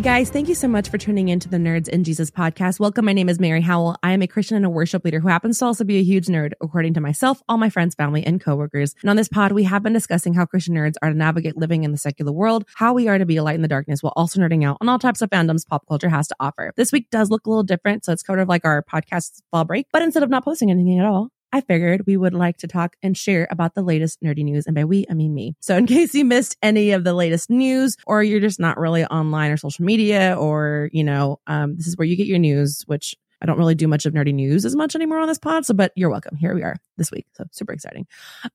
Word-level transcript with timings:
Hey 0.00 0.04
guys, 0.04 0.30
thank 0.30 0.48
you 0.48 0.54
so 0.54 0.66
much 0.66 0.88
for 0.88 0.96
tuning 0.96 1.28
in 1.28 1.40
to 1.40 1.48
the 1.50 1.58
Nerds 1.58 1.86
and 1.86 2.06
Jesus 2.06 2.30
podcast. 2.30 2.80
Welcome. 2.80 3.04
My 3.04 3.12
name 3.12 3.28
is 3.28 3.38
Mary 3.38 3.60
Howell. 3.60 3.98
I 4.02 4.12
am 4.12 4.22
a 4.22 4.26
Christian 4.26 4.56
and 4.56 4.64
a 4.64 4.70
worship 4.70 5.04
leader 5.04 5.20
who 5.20 5.28
happens 5.28 5.58
to 5.58 5.66
also 5.66 5.84
be 5.84 5.98
a 5.98 6.02
huge 6.02 6.24
nerd, 6.24 6.52
according 6.62 6.94
to 6.94 7.02
myself, 7.02 7.42
all 7.50 7.58
my 7.58 7.68
friends, 7.68 7.94
family, 7.94 8.24
and 8.24 8.40
coworkers. 8.40 8.94
And 9.02 9.10
on 9.10 9.16
this 9.16 9.28
pod, 9.28 9.52
we 9.52 9.64
have 9.64 9.82
been 9.82 9.92
discussing 9.92 10.32
how 10.32 10.46
Christian 10.46 10.74
nerds 10.74 10.94
are 11.02 11.10
to 11.10 11.14
navigate 11.14 11.58
living 11.58 11.84
in 11.84 11.92
the 11.92 11.98
secular 11.98 12.32
world, 12.32 12.64
how 12.76 12.94
we 12.94 13.08
are 13.08 13.18
to 13.18 13.26
be 13.26 13.36
a 13.36 13.42
light 13.42 13.56
in 13.56 13.60
the 13.60 13.68
darkness 13.68 14.02
while 14.02 14.14
also 14.16 14.40
nerding 14.40 14.64
out 14.64 14.78
on 14.80 14.88
all 14.88 14.98
types 14.98 15.20
of 15.20 15.28
fandoms 15.28 15.68
pop 15.68 15.86
culture 15.86 16.08
has 16.08 16.28
to 16.28 16.36
offer. 16.40 16.72
This 16.76 16.92
week 16.92 17.10
does 17.10 17.28
look 17.28 17.44
a 17.44 17.50
little 17.50 17.62
different, 17.62 18.06
so 18.06 18.12
it's 18.14 18.22
kind 18.22 18.40
of 18.40 18.48
like 18.48 18.64
our 18.64 18.82
podcast 18.82 19.42
fall 19.50 19.66
break, 19.66 19.86
but 19.92 20.00
instead 20.00 20.22
of 20.22 20.30
not 20.30 20.46
posting 20.46 20.70
anything 20.70 20.98
at 20.98 21.04
all, 21.04 21.28
I 21.52 21.60
figured 21.60 22.06
we 22.06 22.16
would 22.16 22.34
like 22.34 22.58
to 22.58 22.66
talk 22.66 22.96
and 23.02 23.16
share 23.16 23.48
about 23.50 23.74
the 23.74 23.82
latest 23.82 24.22
nerdy 24.22 24.44
news. 24.44 24.66
And 24.66 24.74
by 24.74 24.84
we, 24.84 25.04
I 25.10 25.14
mean 25.14 25.34
me. 25.34 25.56
So 25.60 25.76
in 25.76 25.86
case 25.88 26.14
you 26.14 26.24
missed 26.24 26.56
any 26.62 26.92
of 26.92 27.04
the 27.04 27.14
latest 27.14 27.50
news 27.50 27.96
or 28.06 28.22
you're 28.22 28.40
just 28.40 28.60
not 28.60 28.78
really 28.78 29.04
online 29.04 29.50
or 29.50 29.56
social 29.56 29.84
media 29.84 30.36
or, 30.38 30.90
you 30.92 31.04
know, 31.04 31.40
um, 31.46 31.76
this 31.76 31.86
is 31.86 31.96
where 31.96 32.06
you 32.06 32.16
get 32.16 32.26
your 32.26 32.38
news, 32.38 32.82
which 32.86 33.16
I 33.42 33.46
don't 33.46 33.58
really 33.58 33.74
do 33.74 33.88
much 33.88 34.04
of 34.04 34.12
nerdy 34.12 34.34
news 34.34 34.64
as 34.64 34.76
much 34.76 34.94
anymore 34.94 35.18
on 35.18 35.26
this 35.26 35.38
pod. 35.38 35.64
So, 35.64 35.72
but 35.72 35.92
you're 35.96 36.10
welcome. 36.10 36.36
Here 36.36 36.54
we 36.54 36.62
are 36.62 36.76
this 36.98 37.10
week. 37.10 37.26
So 37.34 37.44
super 37.52 37.72
exciting. 37.72 38.06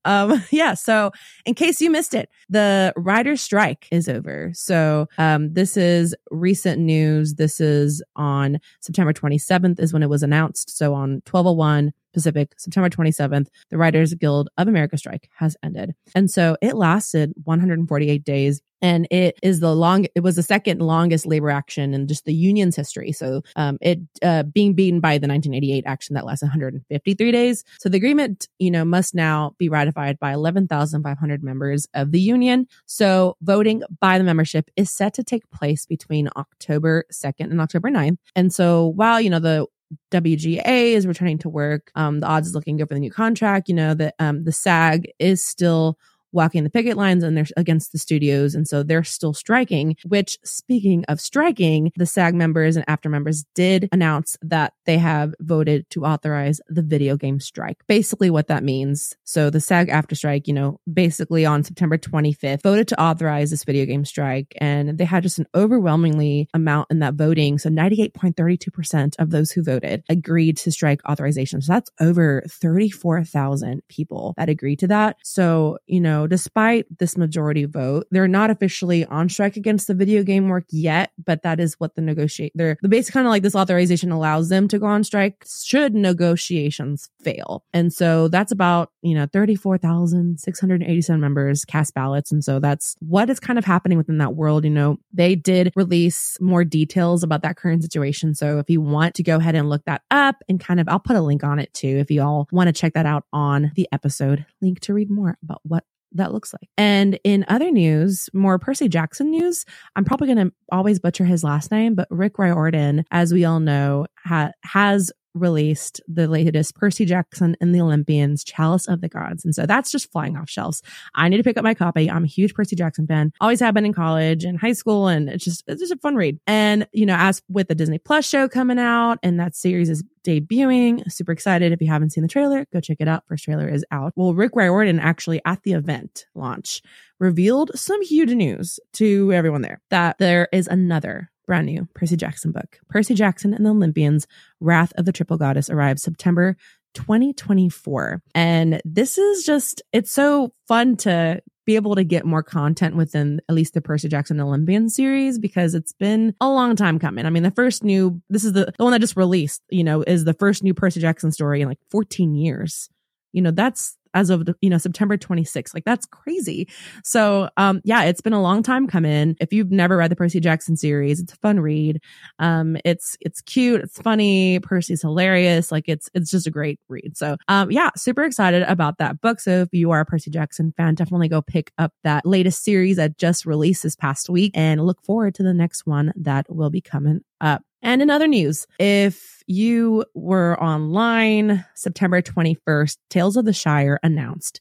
Um, 0.03 0.43
yeah. 0.51 0.75
So 0.75 1.11
in 1.45 1.55
case 1.55 1.81
you 1.81 1.89
missed 1.89 2.13
it, 2.13 2.29
the 2.49 2.93
writer's 2.95 3.41
strike 3.41 3.87
is 3.91 4.07
over. 4.07 4.51
So, 4.53 5.07
um, 5.17 5.53
this 5.53 5.75
is 5.75 6.15
recent 6.29 6.79
news. 6.81 7.35
This 7.35 7.59
is 7.59 8.03
on 8.15 8.59
September 8.79 9.13
27th 9.13 9.79
is 9.79 9.91
when 9.91 10.03
it 10.03 10.09
was 10.09 10.23
announced. 10.23 10.77
So 10.77 10.93
on 10.93 11.21
1201 11.29 11.91
Pacific, 12.15 12.53
September 12.57 12.89
27th, 12.89 13.47
the 13.69 13.77
Writers 13.77 14.13
Guild 14.13 14.49
of 14.57 14.69
America 14.69 14.97
strike 14.97 15.29
has 15.35 15.57
ended. 15.61 15.93
And 16.15 16.31
so 16.31 16.55
it 16.61 16.75
lasted 16.75 17.33
148 17.43 18.23
days 18.23 18.61
and 18.81 19.07
it 19.09 19.37
is 19.41 19.59
the 19.59 19.73
long 19.73 20.05
it 20.15 20.21
was 20.21 20.35
the 20.35 20.43
second 20.43 20.81
longest 20.81 21.25
labor 21.25 21.49
action 21.49 21.93
in 21.93 22.07
just 22.07 22.25
the 22.25 22.33
union's 22.33 22.75
history. 22.75 23.11
So 23.11 23.41
um, 23.55 23.77
it 23.81 23.99
uh, 24.21 24.43
being 24.43 24.73
beaten 24.73 24.99
by 24.99 25.17
the 25.17 25.27
1988 25.27 25.83
action 25.87 26.13
that 26.13 26.25
lasted 26.25 26.45
153 26.45 27.31
days. 27.31 27.63
So 27.79 27.89
the 27.89 27.97
agreement 27.97 28.47
you 28.59 28.71
know 28.71 28.85
must 28.85 29.15
now 29.15 29.55
be 29.57 29.69
ratified 29.69 30.19
by 30.19 30.33
11,500 30.33 31.43
members 31.43 31.87
of 31.93 32.11
the 32.11 32.19
union. 32.19 32.67
So 32.85 33.37
voting 33.41 33.83
by 33.99 34.17
the 34.17 34.23
membership 34.23 34.69
is 34.75 34.91
set 34.91 35.13
to 35.15 35.23
take 35.23 35.49
place 35.51 35.85
between 35.85 36.29
October 36.35 37.05
2nd 37.11 37.51
and 37.51 37.61
October 37.61 37.89
9th 37.89 38.17
and 38.35 38.53
so 38.53 38.87
while 38.87 39.19
you 39.19 39.29
know 39.29 39.39
the 39.39 39.65
WGA 40.11 40.93
is 40.93 41.07
returning 41.07 41.37
to 41.39 41.49
work. 41.49 41.91
Um, 41.95 42.19
the 42.19 42.27
odds 42.27 42.47
is 42.47 42.55
looking 42.55 42.77
good 42.77 42.87
for 42.87 42.93
the 42.93 42.99
new 42.99 43.11
contract. 43.11 43.69
You 43.69 43.75
know 43.75 43.93
that 43.93 44.15
um, 44.19 44.43
the 44.43 44.51
SAG 44.51 45.07
is 45.19 45.45
still 45.45 45.97
walking 46.35 46.63
the 46.63 46.69
picket 46.69 46.97
lines 46.97 47.23
and 47.23 47.35
they're 47.35 47.47
against 47.57 47.91
the 47.91 47.97
studios. 47.97 48.53
And 48.53 48.67
so 48.67 48.83
they're 48.83 49.03
still 49.03 49.33
striking, 49.33 49.95
which 50.05 50.37
speaking 50.43 51.05
of 51.05 51.19
striking, 51.19 51.91
the 51.95 52.05
SAG 52.05 52.35
members 52.35 52.75
and 52.75 52.85
AFTRA 52.87 53.09
members 53.09 53.45
did 53.55 53.89
announce 53.91 54.37
that 54.41 54.73
they 54.85 54.97
have 54.97 55.33
voted 55.39 55.89
to 55.91 56.05
authorize 56.05 56.61
the 56.67 56.81
video 56.81 57.15
game 57.17 57.39
strike. 57.39 57.81
Basically 57.87 58.29
what 58.29 58.47
that 58.47 58.63
means. 58.63 59.15
So 59.23 59.49
the 59.49 59.61
SAG-AFTRA 59.61 60.17
strike, 60.17 60.47
you 60.47 60.53
know, 60.53 60.79
basically 60.91 61.45
on 61.45 61.63
September 61.63 61.97
25th 61.97 62.61
voted 62.61 62.87
to 62.89 63.01
authorize 63.01 63.49
this 63.49 63.63
video 63.63 63.85
game 63.85 64.05
strike 64.05 64.53
and 64.57 64.97
they 64.97 65.05
had 65.05 65.23
just 65.23 65.39
an 65.39 65.47
overwhelmingly 65.55 66.49
amount 66.53 66.87
in 66.91 66.99
that 66.99 67.15
voting. 67.15 67.57
So 67.57 67.69
98.32% 67.69 69.15
of 69.19 69.29
those 69.29 69.51
who 69.51 69.63
voted 69.63 70.03
agreed 70.09 70.57
to 70.57 70.71
strike 70.71 71.01
authorization. 71.09 71.61
So 71.61 71.73
that's 71.73 71.91
over 71.99 72.43
34,000 72.49 73.81
people 73.87 74.33
that 74.37 74.49
agreed 74.49 74.79
to 74.79 74.87
that. 74.87 75.17
So, 75.23 75.77
you 75.87 76.01
know, 76.01 76.24
despite 76.27 76.85
this 76.99 77.17
majority 77.17 77.65
vote, 77.65 78.05
they're 78.11 78.27
not 78.27 78.49
officially 78.49 79.05
on 79.05 79.29
strike 79.29 79.57
against 79.57 79.87
the 79.87 79.93
video 79.93 80.23
game 80.23 80.47
work 80.47 80.65
yet, 80.69 81.11
but 81.23 81.43
that 81.43 81.59
is 81.59 81.75
what 81.79 81.95
the 81.95 82.01
negotiate 82.01 82.51
they're 82.55 82.77
the 82.81 82.89
basic 82.89 83.13
kind 83.13 83.25
of 83.27 83.31
like 83.31 83.43
this 83.43 83.55
authorization 83.55 84.11
allows 84.11 84.49
them 84.49 84.67
to 84.67 84.79
go 84.79 84.85
on 84.85 85.03
strike 85.03 85.45
should 85.47 85.93
negotiations 85.93 87.09
fail. 87.23 87.63
And 87.73 87.91
so 87.93 88.27
that's 88.27 88.51
about, 88.51 88.91
you 89.01 89.15
know, 89.15 89.27
34,687 89.31 91.19
members 91.19 91.65
cast 91.65 91.93
ballots. 91.93 92.31
And 92.31 92.43
so 92.43 92.59
that's 92.59 92.95
what 92.99 93.29
is 93.29 93.39
kind 93.39 93.59
of 93.59 93.65
happening 93.65 93.97
within 93.97 94.17
that 94.19 94.35
world. 94.35 94.63
You 94.63 94.71
know, 94.71 94.97
they 95.13 95.35
did 95.35 95.71
release 95.75 96.37
more 96.39 96.63
details 96.63 97.23
about 97.23 97.41
that 97.43 97.57
current 97.57 97.81
situation. 97.83 98.35
So 98.35 98.59
if 98.59 98.69
you 98.69 98.81
want 98.81 99.15
to 99.15 99.23
go 99.23 99.37
ahead 99.37 99.55
and 99.55 99.69
look 99.69 99.83
that 99.85 100.01
up 100.11 100.35
and 100.49 100.59
kind 100.59 100.79
of, 100.79 100.87
I'll 100.89 100.99
put 100.99 101.15
a 101.15 101.21
link 101.21 101.43
on 101.43 101.59
it 101.59 101.73
too 101.73 101.97
if 101.97 102.11
you 102.11 102.21
all 102.21 102.47
want 102.51 102.67
to 102.67 102.73
check 102.73 102.93
that 102.93 103.05
out 103.05 103.23
on 103.31 103.71
the 103.75 103.87
episode 103.91 104.45
link 104.61 104.79
to 104.81 104.93
read 104.93 105.09
more 105.09 105.37
about 105.43 105.61
what 105.63 105.83
that 106.15 106.33
looks 106.33 106.53
like. 106.53 106.69
And 106.77 107.19
in 107.23 107.45
other 107.47 107.71
news, 107.71 108.29
more 108.33 108.57
Percy 108.57 108.87
Jackson 108.87 109.31
news, 109.31 109.65
I'm 109.95 110.05
probably 110.05 110.33
going 110.33 110.49
to 110.49 110.53
always 110.71 110.99
butcher 110.99 111.25
his 111.25 111.43
last 111.43 111.71
name, 111.71 111.95
but 111.95 112.07
Rick 112.09 112.39
Riordan, 112.39 113.05
as 113.11 113.33
we 113.33 113.45
all 113.45 113.59
know, 113.59 114.07
ha- 114.17 114.51
has 114.63 115.11
released 115.35 116.01
the 116.07 116.27
latest 116.27 116.75
Percy 116.75 117.05
Jackson 117.05 117.57
and 117.59 117.75
the 117.75 117.81
Olympians 117.81 118.43
Chalice 118.43 118.87
of 118.87 119.01
the 119.01 119.09
Gods. 119.09 119.43
And 119.43 119.53
so 119.53 119.65
that's 119.65 119.91
just 119.91 120.11
flying 120.11 120.37
off 120.37 120.49
shelves. 120.49 120.81
I 121.13 121.27
need 121.27 121.37
to 121.37 121.43
pick 121.43 121.57
up 121.57 121.63
my 121.63 121.73
copy. 121.73 122.09
I'm 122.09 122.23
a 122.23 122.27
huge 122.27 122.53
Percy 122.53 122.75
Jackson 122.75 123.05
fan. 123.05 123.33
Always 123.41 123.59
have 123.59 123.73
been 123.73 123.85
in 123.85 123.93
college 123.93 124.45
and 124.45 124.57
high 124.57 124.73
school. 124.73 125.09
And 125.09 125.27
it's 125.27 125.43
just, 125.43 125.63
it's 125.67 125.81
just 125.81 125.91
a 125.91 125.97
fun 125.97 126.15
read. 126.15 126.39
And, 126.47 126.87
you 126.93 127.05
know, 127.05 127.17
as 127.19 127.43
with 127.49 127.67
the 127.67 127.75
Disney 127.75 127.99
Plus 127.99 128.25
show 128.25 128.47
coming 128.47 128.79
out 128.79 129.19
and 129.21 129.39
that 129.39 129.55
series 129.55 129.89
is 129.89 130.03
debuting, 130.25 131.09
super 131.11 131.31
excited. 131.31 131.71
If 131.71 131.81
you 131.81 131.87
haven't 131.87 132.09
seen 132.11 132.23
the 132.23 132.27
trailer, 132.27 132.65
go 132.73 132.79
check 132.79 132.97
it 132.99 133.07
out. 133.07 133.23
First 133.27 133.45
trailer 133.45 133.67
is 133.67 133.85
out. 133.91 134.13
Well, 134.15 134.33
Rick 134.33 134.55
Riordan 134.55 134.99
actually 134.99 135.41
at 135.45 135.63
the 135.63 135.73
event 135.73 136.25
launch 136.33 136.81
revealed 137.19 137.71
some 137.75 138.01
huge 138.01 138.31
news 138.31 138.79
to 138.93 139.31
everyone 139.31 139.61
there 139.61 139.81
that 139.89 140.17
there 140.17 140.49
is 140.51 140.67
another 140.67 141.29
brand 141.45 141.67
new 141.67 141.87
Percy 141.93 142.17
Jackson 142.17 142.51
book. 142.51 142.79
Percy 142.89 143.13
Jackson 143.13 143.53
and 143.53 143.65
the 143.65 143.69
Olympians, 143.69 144.27
Wrath 144.59 144.91
of 144.97 145.05
the 145.05 145.11
Triple 145.11 145.37
Goddess 145.37 145.69
arrives 145.69 146.01
September 146.01 146.57
2024. 146.95 148.21
And 148.33 148.81
this 148.83 149.17
is 149.17 149.45
just, 149.45 149.81
it's 149.93 150.11
so 150.11 150.51
fun 150.67 150.95
to 150.97 151.41
be 151.65 151.75
able 151.75 151.95
to 151.95 152.03
get 152.03 152.25
more 152.25 152.43
content 152.43 152.95
within 152.95 153.41
at 153.49 153.55
least 153.55 153.73
the 153.73 153.81
Percy 153.81 154.07
Jackson 154.07 154.39
Olympian 154.39 154.89
series 154.89 155.39
because 155.39 155.73
it's 155.73 155.93
been 155.93 156.35
a 156.39 156.47
long 156.47 156.75
time 156.75 156.99
coming. 156.99 157.25
I 157.25 157.29
mean, 157.29 157.43
the 157.43 157.51
first 157.51 157.83
new, 157.83 158.21
this 158.29 158.43
is 158.43 158.53
the, 158.53 158.73
the 158.77 158.83
one 158.83 158.91
that 158.91 158.99
just 158.99 159.17
released, 159.17 159.61
you 159.69 159.83
know, 159.83 160.03
is 160.03 160.25
the 160.25 160.33
first 160.33 160.63
new 160.63 160.73
Percy 160.73 160.99
Jackson 160.99 161.31
story 161.31 161.61
in 161.61 161.67
like 161.67 161.79
14 161.89 162.35
years. 162.35 162.89
You 163.33 163.41
know, 163.41 163.51
that's 163.51 163.97
as 164.15 164.31
of 164.31 164.47
you 164.61 164.69
know 164.69 164.79
September 164.79 165.17
26th. 165.17 165.73
Like 165.75 165.85
that's 165.85 166.07
crazy. 166.07 166.67
So 167.03 167.49
um 167.57 167.81
yeah, 167.83 168.03
it's 168.05 168.21
been 168.21 168.33
a 168.33 168.41
long 168.41 168.63
time 168.63 168.87
coming. 168.87 169.35
If 169.39 169.53
you've 169.53 169.71
never 169.71 169.97
read 169.97 170.09
the 170.09 170.15
Percy 170.15 170.39
Jackson 170.39 170.75
series, 170.75 171.19
it's 171.19 171.33
a 171.33 171.37
fun 171.37 171.59
read. 171.59 172.01
Um 172.39 172.77
it's 172.83 173.15
it's 173.21 173.41
cute, 173.41 173.81
it's 173.81 174.01
funny, 174.01 174.59
Percy's 174.59 175.01
hilarious. 175.01 175.71
Like 175.71 175.87
it's 175.87 176.09
it's 176.15 176.31
just 176.31 176.47
a 176.47 176.51
great 176.51 176.79
read. 176.89 177.15
So 177.15 177.37
um 177.47 177.69
yeah, 177.69 177.91
super 177.95 178.23
excited 178.23 178.63
about 178.63 178.97
that 178.97 179.21
book. 179.21 179.39
So 179.39 179.61
if 179.61 179.69
you 179.71 179.91
are 179.91 179.99
a 179.99 180.05
Percy 180.05 180.31
Jackson 180.31 180.73
fan, 180.75 180.95
definitely 180.95 181.27
go 181.27 181.41
pick 181.41 181.71
up 181.77 181.91
that 182.03 182.25
latest 182.25 182.63
series 182.63 182.95
that 182.95 183.17
just 183.17 183.45
released 183.45 183.83
this 183.83 183.95
past 183.95 184.29
week 184.29 184.51
and 184.55 184.83
look 184.85 185.03
forward 185.03 185.35
to 185.35 185.43
the 185.43 185.53
next 185.53 185.85
one 185.85 186.13
that 186.15 186.45
will 186.49 186.69
be 186.69 186.81
coming 186.81 187.21
up. 187.41 187.61
And 187.85 188.01
in 188.01 188.09
other 188.09 188.27
news, 188.27 188.65
if 188.79 189.43
you 189.45 190.05
were 190.15 190.61
online 190.61 191.63
September 191.75 192.19
21st, 192.19 192.97
Tales 193.11 193.37
of 193.37 193.45
the 193.45 193.53
Shire 193.53 193.99
announced 194.01 194.59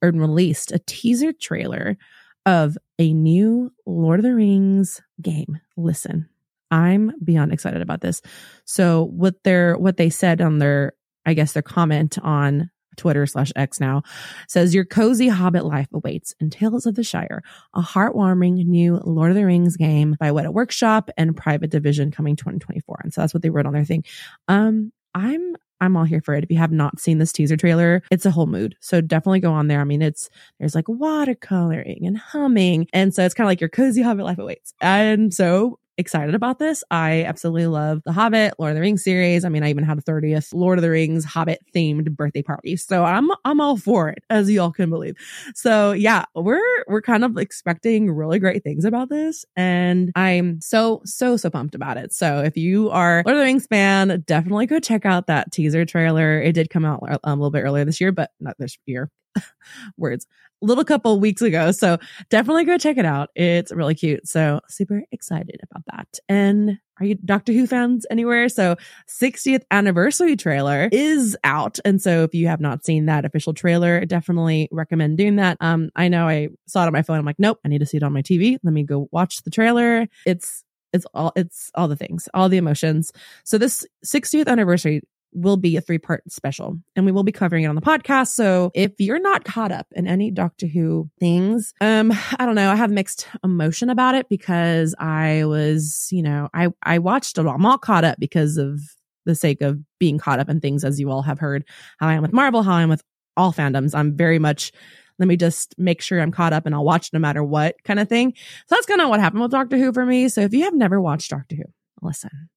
and 0.00 0.18
released 0.18 0.72
a 0.72 0.78
teaser 0.78 1.34
trailer 1.34 1.98
of 2.46 2.78
a 2.98 3.12
new 3.12 3.70
Lord 3.84 4.20
of 4.20 4.24
the 4.24 4.34
Rings 4.34 5.02
game. 5.20 5.60
Listen, 5.76 6.30
I'm 6.70 7.12
beyond 7.22 7.52
excited 7.52 7.82
about 7.82 8.00
this. 8.00 8.22
So 8.64 9.04
what 9.04 9.44
their 9.44 9.76
what 9.76 9.98
they 9.98 10.08
said 10.08 10.40
on 10.40 10.58
their 10.58 10.94
I 11.26 11.34
guess 11.34 11.52
their 11.52 11.62
comment 11.62 12.18
on 12.22 12.70
Twitter 12.96 13.26
slash 13.26 13.52
X 13.56 13.80
now, 13.80 14.02
says 14.48 14.74
your 14.74 14.84
cozy 14.84 15.28
Hobbit 15.28 15.64
life 15.64 15.88
awaits 15.92 16.34
in 16.40 16.50
Tales 16.50 16.86
of 16.86 16.94
the 16.94 17.04
Shire, 17.04 17.42
a 17.74 17.80
heartwarming 17.80 18.64
new 18.66 19.00
Lord 19.04 19.30
of 19.30 19.36
the 19.36 19.46
Rings 19.46 19.76
game 19.76 20.16
by 20.18 20.30
Weta 20.30 20.52
Workshop 20.52 21.10
and 21.16 21.36
Private 21.36 21.70
Division 21.70 22.10
coming 22.10 22.36
2024. 22.36 23.00
And 23.02 23.12
so 23.12 23.20
that's 23.20 23.34
what 23.34 23.42
they 23.42 23.50
wrote 23.50 23.66
on 23.66 23.72
their 23.72 23.84
thing. 23.84 24.04
Um, 24.48 24.92
I'm 25.14 25.56
I'm 25.82 25.96
all 25.96 26.04
here 26.04 26.20
for 26.20 26.32
it. 26.34 26.44
If 26.44 26.50
you 26.50 26.58
have 26.58 26.70
not 26.70 27.00
seen 27.00 27.18
this 27.18 27.32
teaser 27.32 27.56
trailer, 27.56 28.04
it's 28.08 28.24
a 28.24 28.30
whole 28.30 28.46
mood. 28.46 28.76
So 28.78 29.00
definitely 29.00 29.40
go 29.40 29.52
on 29.52 29.66
there. 29.66 29.80
I 29.80 29.84
mean, 29.84 30.00
it's 30.00 30.30
there's 30.60 30.76
like 30.76 30.84
watercoloring 30.84 32.06
and 32.06 32.16
humming. 32.16 32.86
And 32.92 33.12
so 33.12 33.24
it's 33.24 33.34
kind 33.34 33.46
of 33.46 33.48
like 33.48 33.60
your 33.60 33.68
cozy 33.68 34.00
Hobbit 34.00 34.24
life 34.24 34.38
awaits. 34.38 34.74
And 34.80 35.34
so 35.34 35.80
excited 36.02 36.34
about 36.34 36.58
this. 36.58 36.84
I 36.90 37.24
absolutely 37.24 37.68
love 37.68 38.02
The 38.04 38.12
Hobbit, 38.12 38.54
Lord 38.58 38.72
of 38.72 38.74
the 38.74 38.82
Rings 38.82 39.02
series. 39.02 39.44
I 39.44 39.48
mean, 39.48 39.62
I 39.62 39.70
even 39.70 39.84
had 39.84 39.98
a 39.98 40.02
30th 40.02 40.52
Lord 40.52 40.76
of 40.76 40.82
the 40.82 40.90
Rings 40.90 41.24
Hobbit 41.24 41.60
themed 41.74 42.10
birthday 42.14 42.42
party. 42.42 42.76
So 42.76 43.04
I'm 43.04 43.30
I'm 43.44 43.60
all 43.60 43.76
for 43.76 44.10
it, 44.10 44.22
as 44.28 44.50
y'all 44.50 44.72
can 44.72 44.90
believe. 44.90 45.14
So 45.54 45.92
yeah, 45.92 46.24
we're 46.34 46.84
we're 46.88 47.00
kind 47.00 47.24
of 47.24 47.38
expecting 47.38 48.10
really 48.10 48.38
great 48.38 48.62
things 48.64 48.84
about 48.84 49.08
this. 49.08 49.46
And 49.56 50.12
I'm 50.16 50.60
so, 50.60 51.00
so, 51.04 51.36
so 51.38 51.48
pumped 51.48 51.74
about 51.74 51.96
it. 51.96 52.12
So 52.12 52.40
if 52.40 52.56
you 52.56 52.90
are 52.90 53.22
Lord 53.24 53.36
of 53.36 53.40
the 53.40 53.44
Rings 53.44 53.66
fan, 53.66 54.22
definitely 54.26 54.66
go 54.66 54.80
check 54.80 55.06
out 55.06 55.28
that 55.28 55.52
teaser 55.52 55.84
trailer. 55.86 56.40
It 56.40 56.52
did 56.52 56.68
come 56.68 56.84
out 56.84 57.02
um, 57.24 57.38
a 57.38 57.42
little 57.42 57.50
bit 57.50 57.62
earlier 57.62 57.84
this 57.84 58.00
year, 58.00 58.12
but 58.12 58.30
not 58.40 58.56
this 58.58 58.76
year 58.86 59.08
words 59.96 60.26
a 60.62 60.66
little 60.66 60.84
couple 60.84 61.18
weeks 61.18 61.42
ago. 61.42 61.72
So 61.72 61.98
definitely 62.30 62.64
go 62.64 62.78
check 62.78 62.96
it 62.96 63.04
out. 63.04 63.30
It's 63.34 63.72
really 63.72 63.94
cute. 63.94 64.26
So 64.28 64.60
super 64.68 65.02
excited 65.10 65.60
about 65.62 65.82
that. 65.86 66.18
And 66.28 66.78
are 67.00 67.06
you 67.06 67.16
Doctor 67.16 67.52
Who 67.52 67.66
fans 67.66 68.06
anywhere? 68.10 68.48
So 68.48 68.76
60th 69.08 69.62
anniversary 69.70 70.36
trailer 70.36 70.88
is 70.92 71.36
out. 71.42 71.80
And 71.84 72.00
so 72.00 72.22
if 72.22 72.34
you 72.34 72.46
have 72.46 72.60
not 72.60 72.84
seen 72.84 73.06
that 73.06 73.24
official 73.24 73.54
trailer, 73.54 74.04
definitely 74.04 74.68
recommend 74.70 75.18
doing 75.18 75.36
that. 75.36 75.56
Um, 75.60 75.90
I 75.96 76.08
know 76.08 76.28
I 76.28 76.48
saw 76.68 76.84
it 76.84 76.86
on 76.86 76.92
my 76.92 77.02
phone. 77.02 77.18
I'm 77.18 77.24
like, 77.24 77.40
nope, 77.40 77.58
I 77.64 77.68
need 77.68 77.80
to 77.80 77.86
see 77.86 77.96
it 77.96 78.02
on 78.04 78.12
my 78.12 78.22
TV. 78.22 78.58
Let 78.62 78.72
me 78.72 78.84
go 78.84 79.08
watch 79.10 79.42
the 79.42 79.50
trailer. 79.50 80.06
It's 80.26 80.64
it's 80.92 81.06
all 81.14 81.32
it's 81.34 81.70
all 81.74 81.88
the 81.88 81.96
things, 81.96 82.28
all 82.34 82.48
the 82.48 82.58
emotions. 82.58 83.12
So 83.44 83.58
this 83.58 83.86
60th 84.04 84.46
anniversary 84.46 85.02
will 85.32 85.56
be 85.56 85.76
a 85.76 85.80
three 85.80 85.98
part 85.98 86.22
special 86.30 86.78
and 86.94 87.06
we 87.06 87.12
will 87.12 87.22
be 87.22 87.32
covering 87.32 87.64
it 87.64 87.68
on 87.68 87.74
the 87.74 87.80
podcast. 87.80 88.28
So 88.28 88.70
if 88.74 88.92
you're 88.98 89.20
not 89.20 89.44
caught 89.44 89.72
up 89.72 89.86
in 89.92 90.06
any 90.06 90.30
Doctor 90.30 90.66
Who 90.66 91.10
things, 91.18 91.72
um, 91.80 92.12
I 92.38 92.44
don't 92.44 92.54
know. 92.54 92.70
I 92.70 92.76
have 92.76 92.90
mixed 92.90 93.26
emotion 93.42 93.90
about 93.90 94.14
it 94.14 94.28
because 94.28 94.94
I 94.98 95.44
was, 95.44 96.08
you 96.10 96.22
know, 96.22 96.48
I, 96.54 96.68
I 96.82 96.98
watched 96.98 97.38
it. 97.38 97.46
I'm 97.46 97.66
all 97.66 97.78
caught 97.78 98.04
up 98.04 98.18
because 98.18 98.56
of 98.56 98.80
the 99.24 99.34
sake 99.34 99.62
of 99.62 99.78
being 99.98 100.18
caught 100.18 100.40
up 100.40 100.48
in 100.48 100.60
things, 100.60 100.84
as 100.84 100.98
you 100.98 101.10
all 101.10 101.22
have 101.22 101.38
heard 101.38 101.64
how 101.98 102.08
I 102.08 102.14
am 102.14 102.22
with 102.22 102.32
Marvel, 102.32 102.62
how 102.62 102.74
I 102.74 102.82
am 102.82 102.88
with 102.88 103.02
all 103.36 103.52
fandoms. 103.52 103.94
I'm 103.94 104.16
very 104.16 104.38
much 104.38 104.72
let 105.18 105.28
me 105.28 105.36
just 105.36 105.74
make 105.78 106.02
sure 106.02 106.20
I'm 106.20 106.32
caught 106.32 106.52
up 106.52 106.66
and 106.66 106.74
I'll 106.74 106.84
watch 106.84 107.10
no 107.12 107.20
matter 107.20 107.44
what 107.44 107.76
kind 107.84 108.00
of 108.00 108.08
thing. 108.08 108.32
So 108.66 108.74
that's 108.74 108.86
kind 108.86 109.00
of 109.00 109.08
what 109.08 109.20
happened 109.20 109.42
with 109.42 109.52
Doctor 109.52 109.76
Who 109.76 109.92
for 109.92 110.04
me. 110.04 110.28
So 110.28 110.40
if 110.40 110.52
you 110.52 110.64
have 110.64 110.74
never 110.74 111.00
watched 111.00 111.30
Doctor 111.30 111.54
Who, 111.54 111.62
listen, 112.00 112.48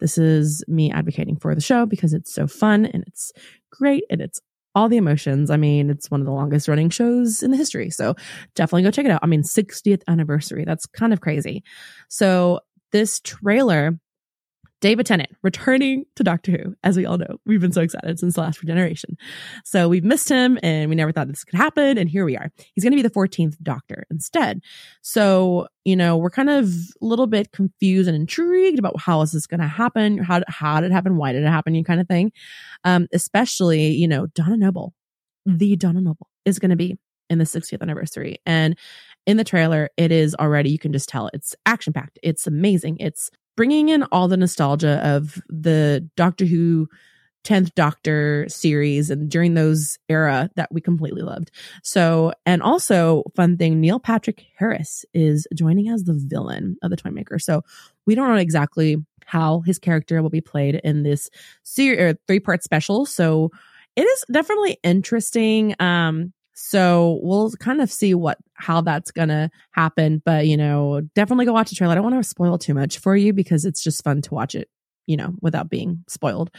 this 0.00 0.18
is 0.18 0.64
me 0.68 0.90
advocating 0.90 1.36
for 1.36 1.54
the 1.54 1.60
show 1.60 1.86
because 1.86 2.12
it's 2.12 2.32
so 2.32 2.46
fun 2.46 2.86
and 2.86 3.04
it's 3.06 3.32
great 3.70 4.04
and 4.10 4.20
it's 4.20 4.40
all 4.74 4.88
the 4.88 4.96
emotions. 4.96 5.50
I 5.50 5.56
mean, 5.56 5.88
it's 5.88 6.10
one 6.10 6.20
of 6.20 6.26
the 6.26 6.32
longest 6.32 6.66
running 6.68 6.90
shows 6.90 7.42
in 7.42 7.50
the 7.50 7.56
history. 7.56 7.90
So 7.90 8.14
definitely 8.54 8.82
go 8.82 8.90
check 8.90 9.04
it 9.04 9.10
out. 9.10 9.20
I 9.22 9.26
mean, 9.26 9.42
60th 9.42 10.02
anniversary. 10.08 10.64
That's 10.64 10.86
kind 10.86 11.12
of 11.12 11.20
crazy. 11.20 11.62
So 12.08 12.60
this 12.92 13.20
trailer 13.20 13.98
David 14.84 15.06
Tennant 15.06 15.30
returning 15.42 16.04
to 16.14 16.22
Doctor 16.22 16.52
Who, 16.52 16.76
as 16.84 16.94
we 16.94 17.06
all 17.06 17.16
know. 17.16 17.38
We've 17.46 17.58
been 17.58 17.72
so 17.72 17.80
excited 17.80 18.18
since 18.18 18.34
the 18.34 18.42
last 18.42 18.60
regeneration. 18.60 19.16
So 19.64 19.88
we've 19.88 20.04
missed 20.04 20.28
him 20.28 20.58
and 20.62 20.90
we 20.90 20.94
never 20.94 21.10
thought 21.10 21.26
this 21.26 21.42
could 21.42 21.56
happen. 21.56 21.96
And 21.96 22.06
here 22.06 22.26
we 22.26 22.36
are. 22.36 22.52
He's 22.74 22.84
going 22.84 22.92
to 22.92 22.96
be 22.96 23.00
the 23.00 23.08
14th 23.08 23.56
Doctor 23.62 24.04
instead. 24.10 24.60
So, 25.00 25.68
you 25.86 25.96
know, 25.96 26.18
we're 26.18 26.28
kind 26.28 26.50
of 26.50 26.66
a 26.66 26.70
little 27.00 27.26
bit 27.26 27.50
confused 27.50 28.10
and 28.10 28.14
intrigued 28.14 28.78
about 28.78 29.00
how 29.00 29.22
is 29.22 29.32
this 29.32 29.46
going 29.46 29.60
to 29.60 29.66
happen? 29.66 30.18
How, 30.18 30.42
how 30.48 30.82
did 30.82 30.90
it 30.90 30.92
happen? 30.92 31.16
Why 31.16 31.32
did 31.32 31.44
it 31.44 31.48
happen? 31.48 31.74
You 31.74 31.82
kind 31.82 32.02
of 32.02 32.06
thing. 32.06 32.30
Um, 32.84 33.08
especially, 33.14 33.86
you 33.92 34.06
know, 34.06 34.26
Donna 34.26 34.58
Noble, 34.58 34.92
the 35.46 35.76
Donna 35.76 36.02
Noble 36.02 36.28
is 36.44 36.58
going 36.58 36.72
to 36.72 36.76
be 36.76 36.98
in 37.30 37.38
the 37.38 37.44
60th 37.44 37.80
anniversary. 37.80 38.36
And 38.44 38.76
in 39.26 39.38
the 39.38 39.44
trailer, 39.44 39.88
it 39.96 40.12
is 40.12 40.34
already, 40.34 40.68
you 40.68 40.78
can 40.78 40.92
just 40.92 41.08
tell 41.08 41.30
it's 41.32 41.56
action 41.64 41.94
packed. 41.94 42.18
It's 42.22 42.46
amazing. 42.46 42.98
It's 42.98 43.30
bringing 43.56 43.88
in 43.88 44.02
all 44.04 44.28
the 44.28 44.36
nostalgia 44.36 45.00
of 45.06 45.40
the 45.48 46.08
Doctor 46.16 46.44
Who 46.44 46.88
10th 47.44 47.74
Doctor 47.74 48.46
series 48.48 49.10
and 49.10 49.30
during 49.30 49.54
those 49.54 49.98
era 50.08 50.48
that 50.56 50.72
we 50.72 50.80
completely 50.80 51.22
loved. 51.22 51.50
So, 51.82 52.32
and 52.46 52.62
also 52.62 53.22
fun 53.36 53.56
thing, 53.58 53.80
Neil 53.80 54.00
Patrick 54.00 54.46
Harris 54.56 55.04
is 55.12 55.46
joining 55.54 55.88
as 55.90 56.04
the 56.04 56.14
villain 56.14 56.76
of 56.82 56.90
the 56.90 56.96
Toymaker. 56.96 57.38
So 57.38 57.62
we 58.06 58.14
don't 58.14 58.28
know 58.28 58.36
exactly 58.36 58.96
how 59.26 59.60
his 59.60 59.78
character 59.78 60.22
will 60.22 60.30
be 60.30 60.40
played 60.40 60.76
in 60.76 61.02
this 61.02 61.30
series 61.62 62.16
three 62.26 62.40
part 62.40 62.62
special. 62.62 63.06
So 63.06 63.50
it 63.94 64.02
is 64.02 64.24
definitely 64.30 64.78
interesting. 64.82 65.74
Um, 65.80 66.32
so 66.54 67.18
we'll 67.22 67.50
kind 67.52 67.80
of 67.80 67.90
see 67.90 68.14
what 68.14 68.38
how 68.54 68.80
that's 68.80 69.10
gonna 69.10 69.50
happen. 69.72 70.22
But 70.24 70.46
you 70.46 70.56
know, 70.56 71.02
definitely 71.14 71.46
go 71.46 71.52
watch 71.52 71.68
the 71.68 71.76
trailer. 71.76 71.92
I 71.92 71.94
don't 71.96 72.04
want 72.04 72.16
to 72.16 72.24
spoil 72.28 72.58
too 72.58 72.74
much 72.74 72.98
for 72.98 73.16
you 73.16 73.32
because 73.32 73.64
it's 73.64 73.82
just 73.82 74.04
fun 74.04 74.22
to 74.22 74.34
watch 74.34 74.54
it, 74.54 74.68
you 75.06 75.16
know, 75.16 75.34
without 75.42 75.68
being 75.68 76.04
spoiled. 76.08 76.50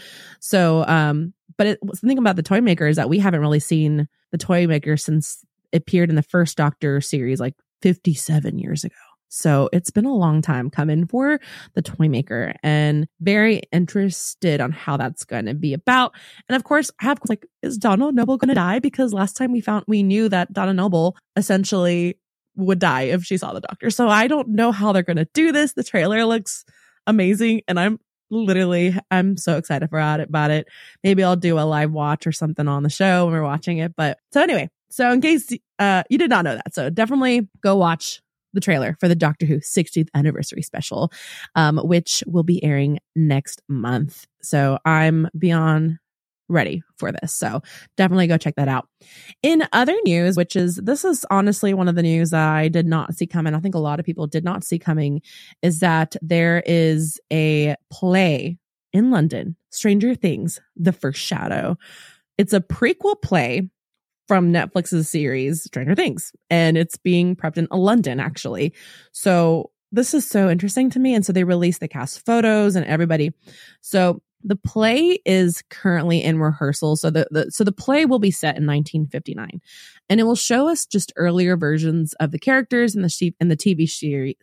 So 0.41 0.85
um, 0.87 1.33
but 1.57 1.67
it, 1.67 1.79
the 1.81 1.95
thing 1.95 2.17
about 2.17 2.35
the 2.35 2.43
toy 2.43 2.61
maker 2.61 2.87
is 2.87 2.97
that 2.97 3.09
we 3.09 3.19
haven't 3.19 3.41
really 3.41 3.59
seen 3.59 4.07
the 4.31 4.37
toy 4.37 4.67
maker 4.67 4.97
since 4.97 5.43
it 5.71 5.77
appeared 5.77 6.09
in 6.09 6.15
the 6.15 6.23
first 6.23 6.57
Doctor 6.57 6.99
series 7.01 7.39
like 7.39 7.55
57 7.81 8.59
years 8.59 8.83
ago. 8.83 8.95
So 9.35 9.69
it's 9.73 9.91
been 9.91 10.05
a 10.05 10.15
long 10.15 10.41
time 10.41 10.69
coming 10.69 11.05
for 11.05 11.41
the 11.73 11.81
toy 11.81 12.07
maker 12.07 12.53
and 12.63 13.05
very 13.19 13.61
interested 13.73 14.61
on 14.61 14.71
how 14.71 14.95
that's 14.95 15.25
going 15.25 15.45
to 15.47 15.53
be 15.53 15.73
about. 15.73 16.15
And 16.47 16.55
of 16.55 16.63
course, 16.63 16.89
I 17.01 17.05
have 17.05 17.19
like, 17.27 17.45
is 17.61 17.77
Donna 17.77 18.13
Noble 18.13 18.37
going 18.37 18.49
to 18.49 18.55
die? 18.55 18.79
Because 18.79 19.11
last 19.11 19.35
time 19.35 19.51
we 19.51 19.59
found, 19.59 19.83
we 19.87 20.03
knew 20.03 20.29
that 20.29 20.53
Donna 20.53 20.73
Noble 20.73 21.17
essentially 21.35 22.17
would 22.55 22.79
die 22.79 23.03
if 23.03 23.25
she 23.25 23.35
saw 23.35 23.51
the 23.51 23.59
doctor. 23.59 23.89
So 23.89 24.07
I 24.07 24.27
don't 24.27 24.49
know 24.49 24.71
how 24.71 24.93
they're 24.93 25.03
going 25.03 25.17
to 25.17 25.27
do 25.33 25.51
this. 25.51 25.73
The 25.73 25.83
trailer 25.83 26.23
looks 26.23 26.63
amazing 27.05 27.61
and 27.67 27.77
I'm 27.77 27.99
literally 28.31 28.95
I'm 29.11 29.35
so 29.35 29.57
excited 29.57 29.89
for 29.89 29.99
it 29.99 30.21
about 30.21 30.49
it. 30.49 30.67
Maybe 31.03 31.23
I'll 31.23 31.35
do 31.35 31.59
a 31.59 31.61
live 31.61 31.91
watch 31.91 32.25
or 32.25 32.31
something 32.31 32.67
on 32.67 32.83
the 32.83 32.89
show 32.89 33.25
when 33.25 33.33
we're 33.33 33.43
watching 33.43 33.79
it. 33.79 33.95
But 33.95 34.17
so 34.31 34.41
anyway, 34.41 34.69
so 34.89 35.11
in 35.11 35.21
case 35.21 35.51
uh 35.77 36.03
you 36.09 36.17
did 36.17 36.29
not 36.29 36.45
know 36.45 36.55
that, 36.55 36.73
so 36.73 36.89
definitely 36.89 37.49
go 37.61 37.75
watch 37.75 38.21
the 38.55 38.61
trailer 38.61 38.97
for 38.99 39.07
the 39.07 39.15
Doctor 39.15 39.45
Who 39.45 39.59
60th 39.59 40.09
anniversary 40.15 40.63
special, 40.63 41.11
um, 41.53 41.77
which 41.77 42.23
will 42.25 42.43
be 42.43 42.63
airing 42.63 42.99
next 43.15 43.61
month. 43.67 44.25
So 44.41 44.79
I'm 44.85 45.27
beyond 45.37 45.99
ready 46.47 46.83
for 46.97 47.11
this. 47.11 47.33
So 47.33 47.61
definitely 47.97 48.27
go 48.27 48.37
check 48.37 48.55
that 48.55 48.67
out. 48.67 48.87
In 49.41 49.67
other 49.73 49.95
news, 50.05 50.37
which 50.37 50.55
is 50.55 50.75
this 50.75 51.03
is 51.03 51.25
honestly 51.29 51.73
one 51.73 51.87
of 51.87 51.95
the 51.95 52.03
news 52.03 52.29
that 52.31 52.47
I 52.47 52.67
did 52.67 52.85
not 52.85 53.15
see 53.15 53.27
coming. 53.27 53.55
I 53.55 53.59
think 53.59 53.75
a 53.75 53.79
lot 53.79 53.99
of 53.99 54.05
people 54.05 54.27
did 54.27 54.43
not 54.43 54.63
see 54.63 54.79
coming 54.79 55.21
is 55.61 55.79
that 55.79 56.15
there 56.21 56.61
is 56.65 57.19
a 57.31 57.75
play 57.91 58.57
in 58.93 59.11
London, 59.11 59.55
Stranger 59.71 60.15
Things, 60.15 60.59
The 60.75 60.93
First 60.93 61.19
Shadow. 61.19 61.77
It's 62.37 62.53
a 62.53 62.61
prequel 62.61 63.21
play 63.21 63.69
from 64.27 64.51
Netflix's 64.51 65.09
series 65.09 65.63
Stranger 65.63 65.95
Things, 65.95 66.31
and 66.49 66.77
it's 66.77 66.97
being 66.97 67.35
prepped 67.35 67.57
in 67.57 67.67
London 67.71 68.19
actually. 68.19 68.73
So 69.11 69.71
this 69.91 70.13
is 70.13 70.27
so 70.27 70.49
interesting 70.49 70.89
to 70.91 70.99
me. 70.99 71.13
And 71.13 71.25
so 71.25 71.31
they 71.31 71.43
released 71.43 71.79
the 71.79 71.87
cast 71.87 72.25
photos 72.25 72.75
and 72.75 72.85
everybody. 72.85 73.31
So 73.81 74.21
the 74.43 74.55
play 74.55 75.19
is 75.25 75.63
currently 75.69 76.21
in 76.21 76.37
rehearsal. 76.39 76.95
So 76.97 77.09
the, 77.09 77.27
the 77.31 77.51
so 77.51 77.63
the 77.63 77.71
play 77.71 78.05
will 78.05 78.19
be 78.19 78.29
set 78.29 78.57
in 78.57 78.67
1959, 78.67 79.59
and 80.07 80.19
it 80.19 80.23
will 80.23 80.35
show 80.35 80.69
us 80.69 80.85
just 80.85 81.11
earlier 81.15 81.57
versions 81.57 82.13
of 82.19 82.31
the 82.31 82.37
characters 82.37 82.95
in 82.95 83.01
the 83.01 83.09
sheep 83.09 83.35
in 83.39 83.47
the 83.47 83.57
TV 83.57 83.89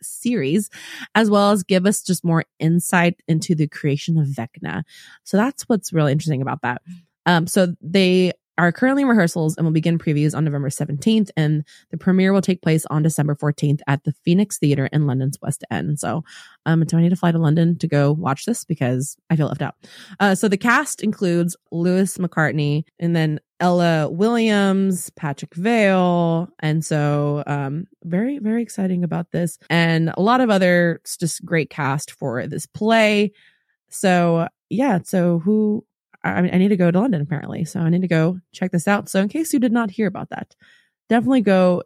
series, 0.01 0.69
as 1.15 1.29
well 1.29 1.51
as 1.51 1.63
give 1.63 1.85
us 1.85 2.03
just 2.03 2.25
more 2.25 2.43
insight 2.59 3.21
into 3.29 3.55
the 3.55 3.67
creation 3.67 4.17
of 4.17 4.27
Vecna. 4.27 4.83
So 5.23 5.37
that's 5.37 5.63
what's 5.63 5.93
really 5.93 6.11
interesting 6.11 6.41
about 6.41 6.63
that. 6.63 6.81
Um, 7.25 7.47
so 7.47 7.73
they 7.79 8.33
are 8.57 8.71
currently 8.71 9.03
in 9.03 9.09
rehearsals 9.09 9.55
and 9.57 9.65
will 9.65 9.71
begin 9.71 9.97
previews 9.97 10.35
on 10.35 10.45
November 10.45 10.69
17th. 10.69 11.29
And 11.35 11.63
the 11.91 11.97
premiere 11.97 12.33
will 12.33 12.41
take 12.41 12.61
place 12.61 12.85
on 12.87 13.03
December 13.03 13.35
14th 13.35 13.81
at 13.87 14.03
the 14.03 14.13
Phoenix 14.23 14.57
Theatre 14.57 14.87
in 14.87 15.07
London's 15.07 15.39
West 15.41 15.63
End. 15.71 15.99
So, 15.99 16.23
um, 16.65 16.83
do 16.83 16.97
I 16.97 17.01
need 17.01 17.09
to 17.09 17.15
fly 17.15 17.31
to 17.31 17.37
London 17.37 17.77
to 17.79 17.87
go 17.87 18.11
watch 18.11 18.45
this? 18.45 18.63
Because 18.63 19.17
I 19.29 19.35
feel 19.35 19.47
left 19.47 19.61
out. 19.61 19.75
Uh, 20.19 20.35
so 20.35 20.47
the 20.47 20.57
cast 20.57 21.01
includes 21.01 21.55
Louis 21.71 22.17
McCartney 22.17 22.83
and 22.99 23.15
then 23.15 23.39
Ella 23.59 24.09
Williams, 24.09 25.09
Patrick 25.11 25.55
Vaill. 25.55 26.49
And 26.59 26.83
so, 26.83 27.43
um, 27.47 27.85
very, 28.03 28.39
very 28.39 28.61
exciting 28.61 29.03
about 29.03 29.31
this 29.31 29.57
and 29.69 30.11
a 30.15 30.21
lot 30.21 30.41
of 30.41 30.49
other 30.49 31.01
just 31.19 31.43
great 31.45 31.69
cast 31.69 32.11
for 32.11 32.45
this 32.47 32.65
play. 32.65 33.31
So, 33.89 34.47
yeah. 34.69 34.99
So 35.03 35.39
who, 35.39 35.85
I, 36.23 36.37
I 36.37 36.57
need 36.57 36.69
to 36.69 36.77
go 36.77 36.91
to 36.91 36.99
London 36.99 37.21
apparently. 37.21 37.65
So 37.65 37.79
I 37.79 37.89
need 37.89 38.01
to 38.01 38.07
go 38.07 38.39
check 38.53 38.71
this 38.71 38.87
out. 38.87 39.09
So 39.09 39.19
in 39.21 39.29
case 39.29 39.53
you 39.53 39.59
did 39.59 39.71
not 39.71 39.91
hear 39.91 40.07
about 40.07 40.29
that, 40.29 40.55
definitely 41.09 41.41
go 41.41 41.83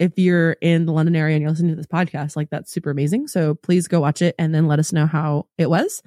if 0.00 0.18
you're 0.18 0.52
in 0.62 0.86
the 0.86 0.92
London 0.92 1.14
area 1.14 1.36
and 1.36 1.42
you're 1.42 1.50
listening 1.50 1.72
to 1.72 1.76
this 1.76 1.86
podcast, 1.86 2.34
like 2.34 2.48
that's 2.50 2.72
super 2.72 2.90
amazing. 2.90 3.28
So 3.28 3.54
please 3.54 3.86
go 3.86 4.00
watch 4.00 4.22
it 4.22 4.34
and 4.38 4.54
then 4.54 4.66
let 4.66 4.78
us 4.78 4.94
know 4.94 5.06
how 5.06 5.46
it 5.58 5.68
was. 5.68 6.02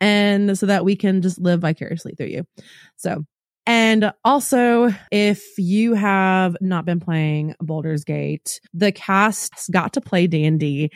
And 0.00 0.56
so 0.56 0.66
that 0.66 0.84
we 0.84 0.94
can 0.94 1.22
just 1.22 1.40
live 1.40 1.60
vicariously 1.60 2.14
through 2.14 2.28
you. 2.28 2.44
So, 2.96 3.26
and 3.66 4.12
also 4.24 4.90
if 5.10 5.42
you 5.58 5.94
have 5.94 6.56
not 6.60 6.84
been 6.84 7.00
playing 7.00 7.56
Baldur's 7.60 8.04
Gate, 8.04 8.60
the 8.72 8.92
cast 8.92 9.70
got 9.72 9.92
to 9.94 10.00
play 10.00 10.28
D&D 10.28 10.90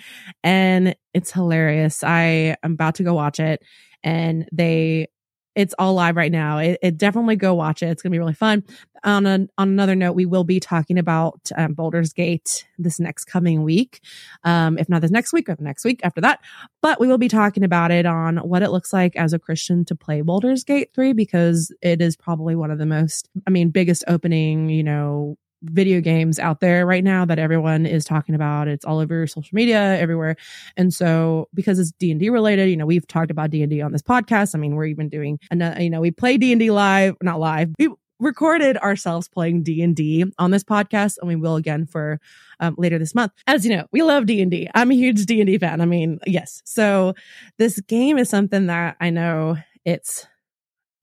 and 0.45 0.95
it's 1.15 1.33
hilarious. 1.33 2.05
I 2.05 2.57
am 2.63 2.73
about 2.73 2.95
to 2.97 3.03
go 3.03 3.15
watch 3.15 3.41
it 3.41 3.61
and 4.05 4.49
they 4.53 5.09
it's 5.57 5.75
all 5.79 5.95
live 5.95 6.17
right 6.17 6.31
now. 6.31 6.59
It, 6.59 6.79
it, 6.83 6.99
definitely 6.99 7.37
go 7.37 7.55
watch 7.55 7.83
it. 7.83 7.87
It's 7.87 8.03
going 8.03 8.11
to 8.11 8.15
be 8.15 8.19
really 8.19 8.35
fun. 8.35 8.63
On, 9.05 9.25
a, 9.25 9.47
on 9.57 9.69
another 9.69 9.95
note, 9.95 10.13
we 10.13 10.27
will 10.27 10.45
be 10.45 10.61
talking 10.61 10.99
about 10.99 11.51
um, 11.57 11.73
Baldur's 11.73 12.13
Gate 12.13 12.67
this 12.79 13.01
next 13.01 13.25
coming 13.25 13.63
week. 13.63 14.01
Um, 14.45 14.79
if 14.79 14.89
not 14.89 15.01
this 15.01 15.11
next 15.11 15.33
week 15.33 15.49
or 15.49 15.55
the 15.55 15.65
next 15.65 15.85
week 15.85 16.01
after 16.05 16.21
that, 16.21 16.41
but 16.83 17.01
we 17.01 17.09
will 17.09 17.19
be 17.19 17.29
talking 17.29 17.65
about 17.65 17.91
it 17.91 18.05
on 18.05 18.37
what 18.39 18.63
it 18.63 18.71
looks 18.71 18.93
like 18.93 19.17
as 19.17 19.33
a 19.33 19.39
Christian 19.39 19.85
to 19.87 19.95
play 19.95 20.21
Baldur's 20.21 20.63
Gate 20.63 20.91
3 20.95 21.15
because 21.15 21.73
it 21.81 22.03
is 22.03 22.17
probably 22.17 22.55
one 22.55 22.71
of 22.71 22.79
the 22.79 22.87
most, 22.87 23.31
I 23.47 23.51
mean, 23.51 23.71
biggest 23.71 24.05
opening, 24.07 24.69
you 24.69 24.85
know, 24.85 25.39
video 25.71 26.01
games 26.01 26.39
out 26.39 26.61
there 26.61 26.87
right 26.87 27.05
now 27.05 27.25
that 27.25 27.39
everyone 27.39 27.87
is 27.87 28.05
talking 28.05 28.35
about. 28.35 28.69
It's 28.69 28.85
all 28.85 28.99
over 28.99 29.27
social 29.27 29.55
media, 29.55 29.99
everywhere. 29.99 30.37
And 30.77 30.93
so 30.93 31.49
because 31.55 31.79
it's 31.79 31.93
D&D 31.93 32.31
related, 32.31 32.69
you 32.71 32.77
know, 32.77 32.87
we've 32.87 33.07
talked 33.07 33.31
about 33.31 33.51
D&D 33.51 33.81
on 33.81 33.93
this 33.93 34.03
podcast. 34.03 34.55
I 34.55 34.59
mean, 34.59 34.75
we're 34.75 34.87
even 34.87 35.09
doing, 35.09 35.39
another, 35.51 35.83
you 35.83 35.91
know, 35.91 36.01
we 36.01 36.11
play 36.11 36.37
D&D 36.37 36.71
live, 36.71 37.17
not 37.23 37.41
live. 37.41 37.73
We 37.79 37.89
recorded 38.19 38.77
ourselves 38.79 39.29
playing 39.29 39.63
D&D 39.63 40.25
on 40.39 40.51
this 40.51 40.65
podcast 40.65 41.19
and 41.19 41.29
we 41.29 41.37
will 41.37 41.57
again 41.57 41.87
for 41.87 42.21
um, 42.61 42.75
later 42.79 42.99
this 42.99 43.15
month. 43.15 43.33
As 43.47 43.65
you 43.67 43.77
know, 43.77 43.87
we 43.93 44.03
love 44.03 44.27
D&D. 44.27 44.69
I'm 44.75 44.91
a 44.91 44.95
huge 44.95 45.27
D&D 45.27 45.59
fan. 45.59 45.81
I 45.81 45.87
mean, 45.87 46.19
yes. 46.27 46.63
So 46.65 47.15
this 47.59 47.81
game 47.81 48.19
is 48.19 48.31
something 48.31 48.67
that 48.67 48.97
I 49.01 49.11
know 49.11 49.57
it's 49.85 50.27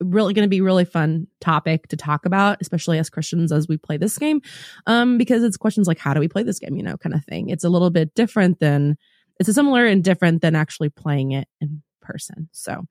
really 0.04 0.34
going 0.34 0.46
to 0.46 0.50
be 0.50 0.62
really 0.62 0.86
fun 0.86 1.28
topic 1.42 1.88
to 1.88 1.98
talk 1.98 2.26
about, 2.26 2.58
especially 2.62 3.00
as 3.00 3.10
Christians 3.10 3.52
as 3.52 3.68
we 3.68 3.78
play 3.78 3.98
this 3.98 4.18
game. 4.18 4.42
Um, 4.88 5.18
because 5.18 5.44
it's 5.44 5.58
questions 5.58 5.88
like, 5.88 6.00
how 6.00 6.14
do 6.14 6.20
we 6.20 6.28
play 6.28 6.44
this 6.44 6.60
game? 6.60 6.76
You 6.76 6.84
know, 6.84 6.98
kind 6.98 7.16
of 7.16 7.24
thing. 7.26 7.50
It's 7.50 7.64
a 7.64 7.70
little 7.70 7.90
bit 7.90 8.14
different 8.14 8.60
than, 8.60 8.98
it's 9.40 9.50
a 9.50 9.54
similar 9.54 9.86
and 9.86 10.04
different 10.04 10.42
than 10.42 10.56
actually 10.56 10.90
playing 10.90 11.32
it 11.32 11.48
in 11.60 11.82
person. 12.04 12.50
So 12.52 12.86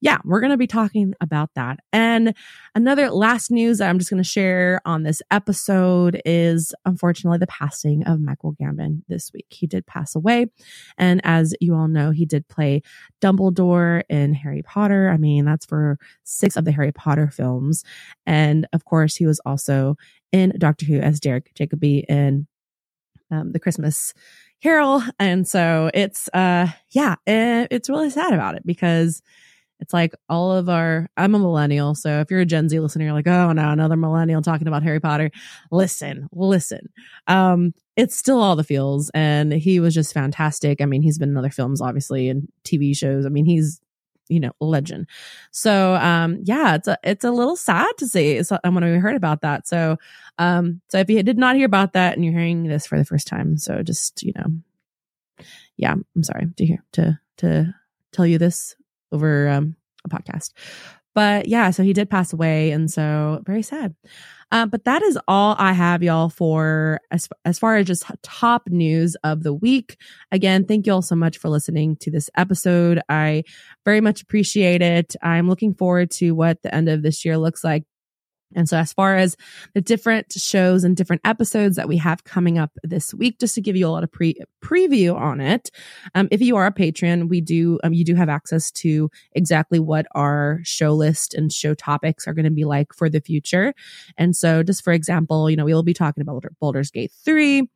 yeah, 0.00 0.18
we're 0.24 0.40
going 0.40 0.52
to 0.52 0.56
be 0.56 0.66
talking 0.66 1.14
about 1.20 1.50
that. 1.54 1.80
And 1.92 2.34
another 2.74 3.10
last 3.10 3.50
news 3.50 3.78
that 3.78 3.90
I'm 3.90 3.98
just 3.98 4.10
going 4.10 4.22
to 4.22 4.28
share 4.28 4.80
on 4.84 5.02
this 5.02 5.20
episode 5.30 6.22
is 6.24 6.74
unfortunately 6.86 7.38
the 7.38 7.46
passing 7.46 8.04
of 8.04 8.20
Michael 8.20 8.54
Gambon 8.54 9.02
this 9.08 9.30
week. 9.34 9.46
He 9.50 9.66
did 9.66 9.86
pass 9.86 10.14
away. 10.14 10.46
And 10.96 11.20
as 11.24 11.54
you 11.60 11.74
all 11.74 11.88
know, 11.88 12.12
he 12.12 12.24
did 12.24 12.48
play 12.48 12.82
Dumbledore 13.20 14.02
in 14.08 14.32
Harry 14.34 14.62
Potter. 14.62 15.10
I 15.10 15.16
mean, 15.16 15.44
that's 15.44 15.66
for 15.66 15.98
six 16.24 16.56
of 16.56 16.64
the 16.64 16.72
Harry 16.72 16.92
Potter 16.92 17.28
films. 17.28 17.84
And 18.26 18.66
of 18.72 18.84
course, 18.84 19.16
he 19.16 19.26
was 19.26 19.40
also 19.44 19.96
in 20.32 20.54
Doctor 20.58 20.86
Who 20.86 20.98
as 21.00 21.20
Derek 21.20 21.52
Jacobi 21.54 22.04
in 22.08 22.46
um, 23.30 23.52
the 23.52 23.60
Christmas 23.60 24.14
Carol. 24.62 25.02
And 25.18 25.46
so 25.46 25.90
it's, 25.94 26.28
uh, 26.34 26.68
yeah, 26.90 27.16
it, 27.26 27.68
it's 27.70 27.88
really 27.88 28.10
sad 28.10 28.32
about 28.32 28.54
it 28.54 28.66
because 28.66 29.22
it's 29.80 29.94
like 29.94 30.14
all 30.28 30.52
of 30.52 30.68
our, 30.68 31.08
I'm 31.16 31.34
a 31.34 31.38
millennial. 31.38 31.94
So 31.94 32.20
if 32.20 32.30
you're 32.30 32.40
a 32.40 32.46
Gen 32.46 32.68
Z 32.68 32.78
listener, 32.78 33.04
you're 33.04 33.14
like, 33.14 33.26
oh 33.26 33.52
no, 33.52 33.70
another 33.70 33.96
millennial 33.96 34.42
talking 34.42 34.68
about 34.68 34.82
Harry 34.82 35.00
Potter. 35.00 35.30
Listen, 35.70 36.28
listen. 36.32 36.90
Um, 37.26 37.72
it's 37.96 38.16
still 38.16 38.40
all 38.40 38.56
the 38.56 38.64
feels. 38.64 39.10
And 39.14 39.52
he 39.52 39.80
was 39.80 39.94
just 39.94 40.12
fantastic. 40.12 40.80
I 40.82 40.84
mean, 40.84 41.02
he's 41.02 41.18
been 41.18 41.30
in 41.30 41.36
other 41.36 41.50
films, 41.50 41.80
obviously, 41.80 42.28
and 42.28 42.48
TV 42.64 42.94
shows. 42.96 43.24
I 43.24 43.30
mean, 43.30 43.46
he's, 43.46 43.80
you 44.30 44.40
know, 44.40 44.52
legend. 44.60 45.06
So, 45.50 45.96
um, 45.96 46.38
yeah, 46.44 46.76
it's 46.76 46.88
a, 46.88 46.96
it's 47.02 47.24
a 47.24 47.30
little 47.30 47.56
sad 47.56 47.90
to 47.98 48.06
see 48.06 48.42
so, 48.42 48.58
when 48.62 48.84
we 48.84 48.98
heard 48.98 49.16
about 49.16 49.42
that. 49.42 49.66
So, 49.66 49.98
um, 50.38 50.80
so 50.88 50.98
if 50.98 51.10
you 51.10 51.22
did 51.22 51.36
not 51.36 51.56
hear 51.56 51.66
about 51.66 51.92
that 51.92 52.14
and 52.14 52.24
you're 52.24 52.32
hearing 52.32 52.64
this 52.64 52.86
for 52.86 52.96
the 52.96 53.04
first 53.04 53.26
time, 53.26 53.58
so 53.58 53.82
just, 53.82 54.22
you 54.22 54.32
know, 54.36 54.46
yeah, 55.76 55.92
I'm 55.92 56.22
sorry 56.22 56.46
to 56.56 56.66
hear, 56.66 56.82
to, 56.92 57.20
to 57.38 57.74
tell 58.12 58.26
you 58.26 58.38
this 58.38 58.76
over 59.12 59.48
um, 59.48 59.76
a 60.04 60.08
podcast. 60.08 60.52
But 61.14 61.48
yeah, 61.48 61.70
so 61.70 61.82
he 61.82 61.92
did 61.92 62.08
pass 62.08 62.32
away, 62.32 62.70
and 62.70 62.88
so 62.90 63.42
very 63.44 63.62
sad. 63.62 63.96
Uh, 64.52 64.66
but 64.66 64.84
that 64.84 65.02
is 65.02 65.18
all 65.28 65.54
I 65.58 65.72
have, 65.72 66.02
y'all, 66.02 66.28
for 66.28 67.00
as 67.10 67.28
as 67.44 67.58
far 67.58 67.76
as 67.76 67.86
just 67.86 68.04
top 68.22 68.68
news 68.68 69.16
of 69.22 69.42
the 69.42 69.54
week. 69.54 69.96
Again, 70.32 70.64
thank 70.64 70.86
you 70.86 70.92
all 70.92 71.02
so 71.02 71.14
much 71.14 71.38
for 71.38 71.48
listening 71.48 71.96
to 71.96 72.10
this 72.10 72.28
episode. 72.36 73.00
I 73.08 73.44
very 73.84 74.00
much 74.00 74.22
appreciate 74.22 74.82
it. 74.82 75.14
I'm 75.22 75.48
looking 75.48 75.74
forward 75.74 76.10
to 76.12 76.32
what 76.32 76.62
the 76.62 76.74
end 76.74 76.88
of 76.88 77.02
this 77.02 77.24
year 77.24 77.38
looks 77.38 77.62
like 77.62 77.84
and 78.54 78.68
so, 78.68 78.76
as 78.76 78.92
far 78.92 79.16
as 79.16 79.36
the 79.74 79.80
different 79.80 80.32
shows 80.32 80.84
and 80.84 80.96
different 80.96 81.22
episodes 81.24 81.76
that 81.76 81.88
we 81.88 81.96
have 81.98 82.24
coming 82.24 82.58
up 82.58 82.72
this 82.82 83.14
week, 83.14 83.38
just 83.38 83.54
to 83.54 83.60
give 83.60 83.76
you 83.76 83.86
a 83.86 83.90
lot 83.90 84.04
of 84.04 84.10
pre 84.10 84.36
preview 84.62 85.14
on 85.16 85.40
it, 85.40 85.70
um, 86.14 86.28
if 86.30 86.40
you 86.40 86.56
are 86.56 86.66
a 86.66 86.72
patron, 86.72 87.28
we 87.28 87.40
do 87.40 87.78
um, 87.84 87.92
you 87.92 88.04
do 88.04 88.14
have 88.14 88.28
access 88.28 88.70
to 88.72 89.10
exactly 89.32 89.78
what 89.78 90.06
our 90.14 90.60
show 90.64 90.92
list 90.92 91.34
and 91.34 91.52
show 91.52 91.74
topics 91.74 92.26
are 92.26 92.34
going 92.34 92.44
to 92.44 92.50
be 92.50 92.64
like 92.64 92.92
for 92.92 93.08
the 93.08 93.20
future. 93.20 93.72
And 94.16 94.34
so, 94.34 94.62
just 94.62 94.82
for 94.82 94.92
example, 94.92 95.48
you 95.48 95.56
know, 95.56 95.64
we 95.64 95.74
will 95.74 95.82
be 95.82 95.94
talking 95.94 96.22
about 96.22 96.44
Baldur's 96.60 96.90
Gate 96.90 97.12
three. 97.24 97.68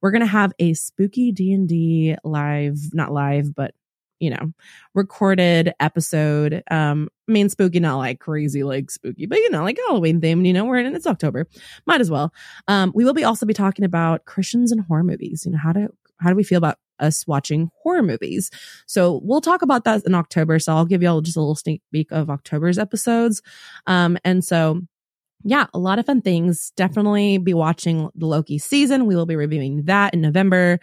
We're 0.00 0.12
going 0.12 0.20
to 0.20 0.26
have 0.26 0.52
a 0.58 0.74
spooky 0.74 1.32
D 1.32 1.52
and 1.52 1.68
D 1.68 2.16
live, 2.24 2.78
not 2.92 3.12
live, 3.12 3.54
but 3.54 3.74
you 4.20 4.30
know, 4.30 4.52
recorded 4.94 5.72
episode. 5.80 6.62
Um, 6.70 7.08
I 7.28 7.32
mean, 7.32 7.48
spooky, 7.48 7.80
not 7.80 7.96
like 7.96 8.20
crazy, 8.20 8.62
like 8.62 8.90
spooky, 8.90 9.26
but 9.26 9.38
you 9.38 9.50
know, 9.50 9.62
like 9.64 9.78
Halloween 9.88 10.20
theme, 10.20 10.44
you 10.44 10.52
know, 10.52 10.64
we're 10.64 10.78
in, 10.78 10.94
it's 10.94 11.06
October. 11.06 11.48
Might 11.86 12.00
as 12.00 12.10
well. 12.10 12.32
Um, 12.68 12.92
we 12.94 13.04
will 13.04 13.14
be 13.14 13.24
also 13.24 13.46
be 13.46 13.54
talking 13.54 13.84
about 13.84 14.26
Christians 14.26 14.70
and 14.70 14.82
horror 14.82 15.02
movies. 15.02 15.44
You 15.46 15.52
know, 15.52 15.58
how 15.58 15.72
do, 15.72 15.88
how 16.18 16.28
do 16.28 16.36
we 16.36 16.44
feel 16.44 16.58
about 16.58 16.78
us 17.00 17.26
watching 17.26 17.70
horror 17.82 18.02
movies? 18.02 18.50
So 18.86 19.20
we'll 19.24 19.40
talk 19.40 19.62
about 19.62 19.84
that 19.84 20.04
in 20.04 20.14
October. 20.14 20.58
So 20.58 20.76
I'll 20.76 20.84
give 20.84 21.02
y'all 21.02 21.22
just 21.22 21.36
a 21.36 21.40
little 21.40 21.54
sneak 21.54 21.82
peek 21.90 22.12
of 22.12 22.28
October's 22.28 22.78
episodes. 22.78 23.40
Um, 23.86 24.18
and 24.22 24.44
so 24.44 24.82
yeah, 25.42 25.66
a 25.72 25.78
lot 25.78 25.98
of 25.98 26.06
fun 26.06 26.20
things. 26.20 26.72
Definitely 26.76 27.38
be 27.38 27.54
watching 27.54 28.10
the 28.14 28.26
Loki 28.26 28.58
season. 28.58 29.06
We 29.06 29.16
will 29.16 29.26
be 29.26 29.36
reviewing 29.36 29.84
that 29.84 30.12
in 30.12 30.20
November. 30.20 30.80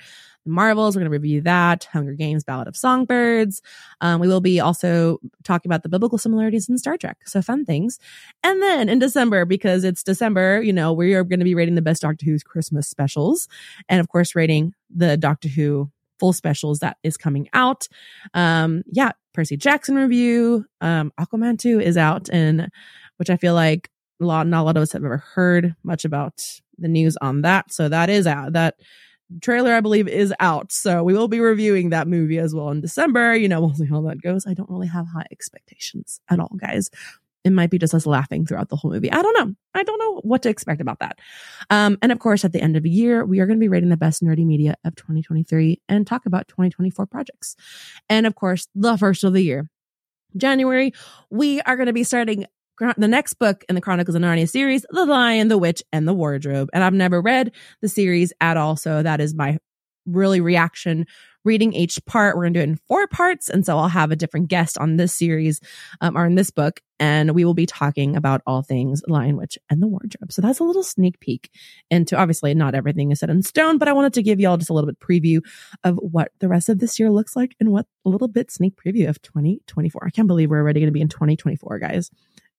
Marvels. 0.48 0.96
We're 0.96 1.01
going 1.01 1.12
to 1.12 1.18
review 1.18 1.42
that. 1.42 1.86
Hunger 1.86 2.13
Games, 2.13 2.44
Ballad 2.44 2.68
of 2.68 2.75
Songbirds. 2.75 3.62
Um, 4.01 4.20
we 4.20 4.27
will 4.27 4.42
be 4.42 4.60
also 4.60 5.20
talking 5.44 5.70
about 5.70 5.84
the 5.84 5.89
biblical 5.89 6.18
similarities 6.18 6.70
in 6.70 6.77
Star 6.77 6.98
Trek. 6.98 7.18
So 7.25 7.42
fun 7.42 7.66
things. 7.66 8.00
And 8.44 8.62
then 8.62 8.89
in 8.89 9.00
December, 9.00 9.46
because 9.46 9.84
it's 9.84 10.04
December, 10.04 10.62
you 10.62 10.74
know, 10.74 10.94
we 10.94 11.13
are 11.13 11.24
going 11.24 11.39
to 11.39 11.46
be 11.46 11.56
rating 11.56 11.75
the 11.75 11.82
best 11.82 12.01
Doctor 12.01 12.25
Who's 12.25 12.44
Christmas 12.44 12.88
specials. 12.88 13.48
And 13.89 14.00
of 14.00 14.10
course, 14.10 14.36
rating 14.36 14.74
the 14.89 15.18
Doctor 15.18 15.50
Who 15.50 15.92
full 16.20 16.34
specials 16.34 16.80
that 16.80 16.98
is 17.04 17.18
coming 17.18 17.48
out. 17.54 17.88
Um, 18.34 18.84
yeah, 18.92 19.12
Percy 19.34 19.58
Jackson 19.58 19.96
review. 19.96 20.66
Um, 20.82 21.12
Aquaman 21.20 21.60
2 21.60 21.80
is 21.80 21.98
out 21.98 22.30
and 22.32 22.70
which 23.18 23.30
I 23.30 23.38
feel 23.38 23.54
like 23.54 23.89
a 24.22 24.25
lot, 24.25 24.48
not 24.48 24.62
a 24.62 24.63
lot 24.63 24.77
of 24.77 24.84
us 24.84 24.94
have 24.94 25.04
ever 25.04 25.18
heard 25.18 25.75
much 25.84 26.06
about 26.06 26.42
the 26.77 26.88
news 26.88 27.18
on 27.18 27.42
that. 27.42 27.72
So 27.72 27.89
that 27.89 28.10
is 28.10 28.27
out. 28.27 28.54
That 28.54 28.75
trailer, 29.41 29.74
I 29.74 29.81
believe, 29.81 30.07
is 30.07 30.34
out. 30.39 30.72
So 30.72 31.03
we 31.03 31.13
will 31.13 31.27
be 31.27 31.39
reviewing 31.39 31.89
that 31.89 32.07
movie 32.07 32.39
as 32.39 32.53
well 32.53 32.69
in 32.69 32.81
December. 32.81 33.36
You 33.36 33.48
know, 33.48 33.62
we'll 33.62 33.74
see 33.74 33.86
how 33.86 34.01
that 34.01 34.22
goes. 34.22 34.48
I 34.48 34.53
don't 34.53 34.69
really 34.69 34.88
have 34.88 35.07
high 35.07 35.25
expectations 35.31 36.19
at 36.29 36.39
all, 36.39 36.55
guys. 36.57 36.89
It 37.43 37.51
might 37.51 37.69
be 37.69 37.77
just 37.77 37.93
us 37.93 38.05
laughing 38.05 38.46
throughout 38.46 38.67
the 38.67 38.75
whole 38.75 38.91
movie. 38.91 39.12
I 39.12 39.22
don't 39.22 39.34
know. 39.38 39.55
I 39.74 39.84
don't 39.84 40.00
know 40.00 40.19
what 40.22 40.41
to 40.41 40.50
expect 40.50 40.81
about 40.81 41.00
that. 41.00 41.19
Um, 41.69 41.98
and 42.01 42.12
of 42.12 42.19
course, 42.19 42.43
at 42.43 42.51
the 42.51 42.62
end 42.62 42.75
of 42.75 42.84
the 42.84 42.89
year, 42.89 43.24
we 43.24 43.39
are 43.39 43.46
going 43.46 43.57
to 43.57 43.63
be 43.63 43.69
rating 43.69 43.89
the 43.89 43.96
best 43.96 44.22
nerdy 44.22 44.46
media 44.46 44.75
of 44.84 44.96
2023 44.96 45.79
and 45.88 46.05
talk 46.05 46.25
about 46.25 46.50
2024 46.50 47.05
projects. 47.05 47.55
And 48.10 48.27
of 48.27 48.36
course, 48.36 48.67
the 48.75 48.98
first 48.98 49.24
of 49.24 49.31
the 49.31 49.41
year, 49.41 49.69
January, 50.36 50.93
we 51.29 51.62
are 51.62 51.77
going 51.77 51.88
to 51.88 51.93
be 51.93 52.03
starting 52.03 52.46
the 52.79 53.07
next 53.07 53.36
book 53.36 53.63
in 53.69 53.75
the 53.75 53.81
Chronicles 53.81 54.15
of 54.15 54.22
Narnia 54.22 54.50
series, 54.50 54.86
The 54.89 55.05
Lion, 55.05 55.48
the 55.48 55.57
Witch, 55.57 55.84
and 55.91 56.07
the 56.07 56.13
Wardrobe. 56.13 56.69
And 56.74 56.84
I've 56.84 56.93
never 56.93 57.22
read 57.22 57.51
the 57.81 57.89
series 57.89 58.34
at 58.41 58.57
all. 58.57 58.75
So 58.75 59.03
that 59.03 59.19
is 59.19 59.34
my 59.34 59.57
really 60.05 60.39
reaction 60.41 61.05
reading 61.43 61.74
each 61.74 62.03
part. 62.05 62.36
We're 62.36 62.43
going 62.43 62.53
to 62.53 62.60
do 62.60 62.63
it 62.63 62.69
in 62.69 62.75
four 62.75 63.07
parts. 63.07 63.50
And 63.50 63.65
so 63.65 63.77
I'll 63.77 63.88
have 63.88 64.12
a 64.12 64.15
different 64.15 64.50
guest 64.50 64.77
on 64.77 64.98
this 64.98 65.13
series 65.13 65.62
um, 66.01 66.17
or 66.17 66.25
in 66.25 66.36
this 66.36 66.51
book. 66.51 66.81
And 67.00 67.31
we 67.31 67.46
will 67.46 67.53
be 67.53 67.65
talking 67.65 68.15
about 68.15 68.41
all 68.46 68.62
things 68.62 69.01
Lion, 69.07 69.38
Witch, 69.38 69.57
and 69.69 69.81
the 69.81 69.88
Wardrobe. 69.88 70.31
So 70.31 70.41
that's 70.41 70.60
a 70.60 70.63
little 70.63 70.84
sneak 70.84 71.19
peek 71.19 71.50
into 71.89 72.17
obviously 72.17 72.53
not 72.53 72.75
everything 72.75 73.12
is 73.12 73.19
set 73.19 73.29
in 73.29 73.43
stone, 73.43 73.77
but 73.77 73.88
I 73.88 73.93
wanted 73.93 74.13
to 74.13 74.24
give 74.24 74.39
y'all 74.39 74.57
just 74.57 74.69
a 74.69 74.74
little 74.74 74.89
bit 74.89 75.00
preview 75.00 75.39
of 75.84 75.98
what 75.98 76.31
the 76.39 76.50
rest 76.50 76.69
of 76.69 76.79
this 76.79 77.00
year 77.00 77.10
looks 77.10 77.36
like 77.36 77.55
and 77.60 77.72
what 77.72 77.86
a 78.05 78.10
little 78.10 78.27
bit 78.27 78.51
sneak 78.51 78.75
preview 78.75 79.07
of 79.07 79.22
2024. 79.22 80.05
I 80.05 80.10
can't 80.10 80.27
believe 80.27 80.50
we're 80.50 80.57
already 80.57 80.81
going 80.81 80.89
to 80.89 80.91
be 80.91 81.01
in 81.01 81.10
2024, 81.10 81.79
guys 81.79 82.12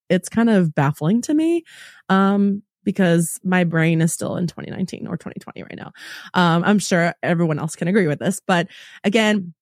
it's 0.09 0.29
kind 0.29 0.49
of 0.49 0.73
baffling 0.75 1.21
to 1.23 1.33
me. 1.33 1.63
Um, 2.09 2.63
because 2.85 3.39
my 3.43 3.65
brain 3.65 4.01
is 4.01 4.13
still 4.13 4.35
in 4.37 4.47
2019 4.47 5.05
or 5.05 5.17
2020 5.17 5.61
right 5.63 5.77
now. 5.77 5.91
Um, 6.33 6.63
I'm 6.63 6.79
sure 6.79 7.13
everyone 7.21 7.59
else 7.59 7.75
can 7.75 7.87
agree 7.87 8.07
with 8.07 8.19
this, 8.19 8.41
but 8.45 8.67
again, 9.03 9.53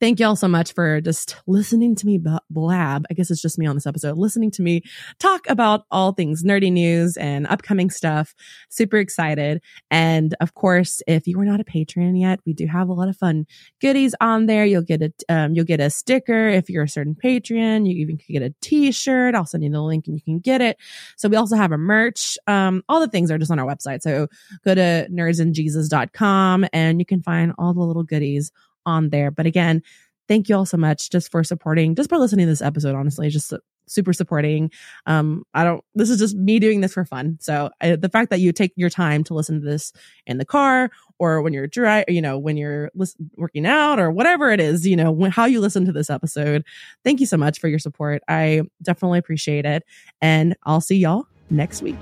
thank 0.00 0.20
y'all 0.20 0.36
so 0.36 0.48
much 0.48 0.72
for 0.72 1.00
just 1.00 1.36
listening 1.46 1.94
to 1.96 2.06
me 2.06 2.20
blab. 2.50 3.06
I 3.10 3.14
guess 3.14 3.30
it's 3.30 3.42
just 3.42 3.58
me 3.58 3.66
on 3.66 3.76
this 3.76 3.86
episode, 3.86 4.16
listening 4.16 4.50
to 4.52 4.62
me 4.62 4.82
talk 5.18 5.48
about 5.48 5.84
all 5.90 6.12
things 6.12 6.44
nerdy 6.44 6.72
news 6.72 7.16
and 7.16 7.46
upcoming 7.46 7.90
stuff. 7.90 8.34
Super 8.68 8.98
excited. 8.98 9.62
And 9.90 10.34
of 10.40 10.54
course, 10.54 11.02
if 11.06 11.26
you 11.26 11.38
are 11.40 11.44
not 11.44 11.60
a 11.60 11.64
patron 11.64 12.16
yet, 12.16 12.40
we 12.46 12.52
do 12.52 12.66
have 12.66 12.88
a 12.88 12.92
lot 12.92 13.08
of 13.08 13.16
fun 13.16 13.46
goodies 13.80 14.14
on 14.20 14.46
there. 14.46 14.64
You'll 14.64 14.82
get 14.82 15.02
a, 15.02 15.12
um, 15.28 15.54
you'll 15.54 15.64
get 15.64 15.80
a 15.80 15.90
sticker 15.90 16.48
if 16.48 16.70
you're 16.70 16.84
a 16.84 16.88
certain 16.88 17.14
patron. 17.14 17.86
You 17.86 17.96
even 18.00 18.18
could 18.18 18.32
get 18.32 18.42
a 18.42 18.54
t-shirt. 18.60 19.34
I'll 19.34 19.46
send 19.46 19.64
you 19.64 19.70
the 19.70 19.80
link 19.80 20.06
and 20.06 20.16
you 20.16 20.22
can 20.22 20.38
get 20.38 20.60
it. 20.60 20.76
So 21.16 21.28
we 21.28 21.36
also 21.36 21.56
have 21.56 21.72
a 21.72 21.78
merch. 21.78 22.38
Um, 22.46 22.82
all 22.88 23.00
the 23.00 23.08
things 23.08 23.30
are 23.30 23.38
just 23.38 23.50
on 23.50 23.58
our 23.58 23.66
website. 23.66 24.02
So 24.02 24.28
go 24.64 24.74
to 24.74 25.08
nerdsandjesus.com 25.10 26.66
and 26.72 27.00
you 27.00 27.06
can 27.06 27.22
find 27.22 27.52
all 27.58 27.74
the 27.74 27.80
little 27.80 28.04
goodies 28.04 28.52
on 28.88 29.10
there. 29.10 29.30
But 29.30 29.46
again, 29.46 29.82
thank 30.28 30.48
you 30.48 30.56
all 30.56 30.66
so 30.66 30.76
much 30.76 31.10
just 31.10 31.30
for 31.30 31.42
supporting, 31.44 31.94
just 31.94 32.10
by 32.10 32.16
listening 32.16 32.46
to 32.46 32.52
this 32.52 32.62
episode, 32.62 32.94
honestly, 32.94 33.28
just 33.30 33.52
super 33.86 34.12
supporting. 34.12 34.70
Um, 35.06 35.44
I 35.54 35.64
don't, 35.64 35.82
this 35.94 36.10
is 36.10 36.18
just 36.18 36.36
me 36.36 36.58
doing 36.58 36.80
this 36.80 36.92
for 36.92 37.04
fun. 37.04 37.38
So 37.40 37.70
I, 37.80 37.96
the 37.96 38.08
fact 38.08 38.30
that 38.30 38.40
you 38.40 38.52
take 38.52 38.72
your 38.76 38.90
time 38.90 39.24
to 39.24 39.34
listen 39.34 39.60
to 39.60 39.66
this 39.66 39.92
in 40.26 40.38
the 40.38 40.44
car 40.44 40.90
or 41.18 41.42
when 41.42 41.52
you're 41.52 41.66
dry, 41.66 42.04
you 42.06 42.20
know, 42.20 42.38
when 42.38 42.56
you're 42.56 42.90
listen, 42.94 43.30
working 43.36 43.66
out 43.66 43.98
or 43.98 44.10
whatever 44.10 44.50
it 44.50 44.60
is, 44.60 44.86
you 44.86 44.96
know, 44.96 45.10
when, 45.10 45.30
how 45.30 45.46
you 45.46 45.60
listen 45.60 45.86
to 45.86 45.92
this 45.92 46.10
episode. 46.10 46.64
Thank 47.02 47.20
you 47.20 47.26
so 47.26 47.36
much 47.36 47.58
for 47.58 47.68
your 47.68 47.78
support. 47.78 48.22
I 48.28 48.62
definitely 48.82 49.18
appreciate 49.18 49.64
it. 49.64 49.84
And 50.20 50.54
I'll 50.64 50.82
see 50.82 50.96
y'all 50.96 51.26
next 51.50 51.82
week. 51.82 51.96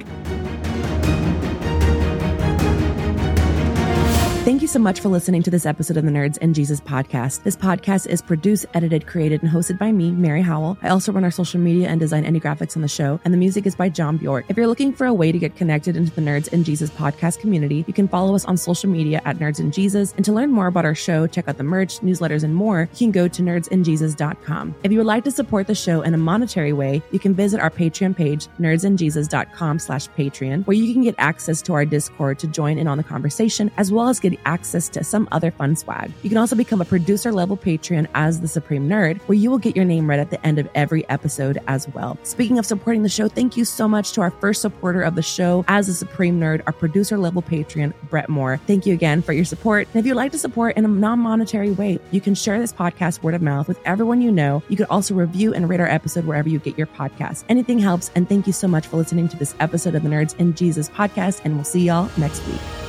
You 4.67 4.73
so 4.73 4.81
much 4.81 4.99
for 4.99 5.11
listening 5.11 5.45
to 5.45 5.51
this 5.53 5.65
episode 5.65 5.97
of 5.97 6.05
the 6.05 6.11
Nerds 6.11 6.39
and 6.41 6.53
Jesus 6.53 6.81
podcast. 6.81 7.45
This 7.45 7.55
podcast 7.55 8.09
is 8.09 8.21
produced, 8.21 8.67
edited, 8.75 9.07
created, 9.07 9.41
and 9.41 9.53
hosted 9.53 9.79
by 9.79 9.93
me, 9.93 10.11
Mary 10.11 10.43
Howell. 10.43 10.77
I 10.83 10.89
also 10.89 11.13
run 11.13 11.23
our 11.23 11.31
social 11.31 11.61
media 11.61 11.87
and 11.87 12.01
design 12.01 12.25
any 12.25 12.41
graphics 12.41 12.75
on 12.75 12.83
the 12.83 12.89
show, 12.89 13.21
and 13.25 13.33
the 13.33 13.39
music 13.39 13.65
is 13.65 13.77
by 13.77 13.89
Jon 13.89 14.17
Bjork. 14.17 14.45
If 14.49 14.57
you're 14.57 14.67
looking 14.67 14.93
for 14.93 15.07
a 15.07 15.15
way 15.15 15.31
to 15.31 15.39
get 15.39 15.55
connected 15.55 15.97
into 15.97 16.11
the 16.11 16.21
Nerds 16.21 16.53
and 16.53 16.65
Jesus 16.65 16.91
podcast 16.91 17.39
community, 17.39 17.85
you 17.87 17.93
can 17.93 18.09
follow 18.09 18.35
us 18.35 18.45
on 18.45 18.57
social 18.57 18.91
media 18.91 19.23
at 19.25 19.39
Nerds 19.39 19.61
and 19.61 19.73
Jesus. 19.73 20.13
And 20.17 20.25
to 20.25 20.33
learn 20.33 20.51
more 20.51 20.67
about 20.67 20.85
our 20.85 20.97
show, 20.97 21.29
check 21.29 21.47
out 21.47 21.59
the 21.59 21.63
merch, 21.63 22.01
newsletters, 22.01 22.43
and 22.43 22.53
more, 22.53 22.89
you 22.91 22.99
can 22.99 23.13
go 23.13 23.29
to 23.29 23.43
nerdsandjesus.com. 23.43 24.75
If 24.83 24.91
you 24.91 24.99
would 24.99 25.07
like 25.07 25.23
to 25.25 25.31
support 25.31 25.69
the 25.69 25.77
show 25.77 26.03
in 26.03 26.13
a 26.13 26.19
monetary 26.19 26.73
way, 26.73 27.03
you 27.13 27.21
can 27.21 27.35
visit 27.35 27.61
our 27.61 27.71
Patreon 27.71 28.17
page, 28.17 28.49
nerdsandjesus.com 28.59 29.79
slash 29.79 30.09
Patreon, 30.19 30.67
where 30.67 30.77
you 30.77 30.93
can 30.93 31.05
get 31.05 31.15
access 31.19 31.63
to 31.63 31.75
our 31.75 31.85
Discord 31.85 32.41
to 32.41 32.49
join 32.49 32.79
in 32.79 32.89
on 32.89 32.99
the 32.99 33.05
conversation, 33.05 33.71
as 33.77 33.93
well 33.93 34.09
as 34.09 34.19
get 34.19 34.37
access 34.45 34.56
to 34.63 35.05
some 35.05 35.29
other 35.33 35.51
fun 35.51 35.77
swag. 35.77 36.13
You 36.23 36.29
can 36.29 36.39
also 36.39 36.57
become 36.57 36.81
a 36.81 36.85
producer 36.85 37.33
level 37.33 37.57
Patreon 37.57 38.07
as 38.15 38.41
the 38.41 38.49
Supreme 38.49 38.89
Nerd, 38.89 39.21
where 39.23 39.37
you 39.37 39.51
will 39.51 39.59
get 39.59 39.77
your 39.77 39.85
name 39.85 40.09
read 40.09 40.21
at 40.21 40.31
the 40.31 40.45
end 40.47 40.59
of 40.59 40.69
every 40.75 41.09
episode 41.09 41.59
as 41.69 41.89
well. 41.89 42.19
Speaking 42.23 42.59
of 42.59 42.67
supporting 42.67 43.03
the 43.03 43.09
show, 43.09 43.29
thank 43.29 43.57
you 43.57 43.65
so 43.65 43.87
much 43.87 44.13
to 44.13 44.21
our 44.21 44.31
first 44.31 44.63
supporter 44.63 45.03
of 45.03 45.15
the 45.15 45.23
show 45.23 45.65
as 45.69 45.87
the 45.87 45.95
Supreme 45.95 46.41
Nerd, 46.41 46.63
our 46.67 46.73
producer 46.73 47.19
level 47.19 47.43
Patreon, 47.43 47.93
Brett 48.09 48.29
Moore. 48.29 48.59
Thank 48.67 48.87
you 48.87 48.95
again 48.95 49.23
for 49.23 49.33
your 49.33 49.45
support. 49.45 49.89
And 49.89 49.97
if 49.97 50.07
you'd 50.07 50.15
like 50.15 50.33
to 50.33 50.39
support 50.39 50.77
in 50.77 50.85
a 50.85 50.89
non 50.89 51.19
monetary 51.19 51.71
way, 51.71 51.99
you 52.11 52.21
can 52.21 52.35
share 52.35 52.59
this 52.59 52.73
podcast 52.73 53.23
word 53.23 53.35
of 53.35 53.43
mouth 53.43 53.69
with 53.69 53.81
everyone 53.85 54.21
you 54.23 54.33
know. 54.33 54.63
You 54.69 54.77
could 54.77 54.87
also 54.91 55.15
review 55.15 55.55
and 55.55 55.69
rate 55.69 55.81
our 55.81 55.87
episode 55.87 56.25
wherever 56.25 56.49
you 56.49 56.59
get 56.59 56.79
your 56.79 56.87
podcast. 56.87 57.45
Anything 57.49 57.79
helps. 57.79 58.11
And 58.15 58.29
thank 58.29 58.47
you 58.47 58.53
so 58.53 58.69
much 58.69 58.87
for 58.87 58.97
listening 58.97 59.29
to 59.29 59.37
this 59.37 59.55
episode 59.61 59.95
of 59.95 60.03
the 60.03 60.09
Nerds 60.09 60.39
and 60.39 60.57
Jesus 60.57 60.89
podcast. 60.89 61.41
And 61.45 61.55
we'll 61.55 61.65
see 61.65 61.83
y'all 61.83 62.11
next 62.17 62.47
week. 62.47 62.86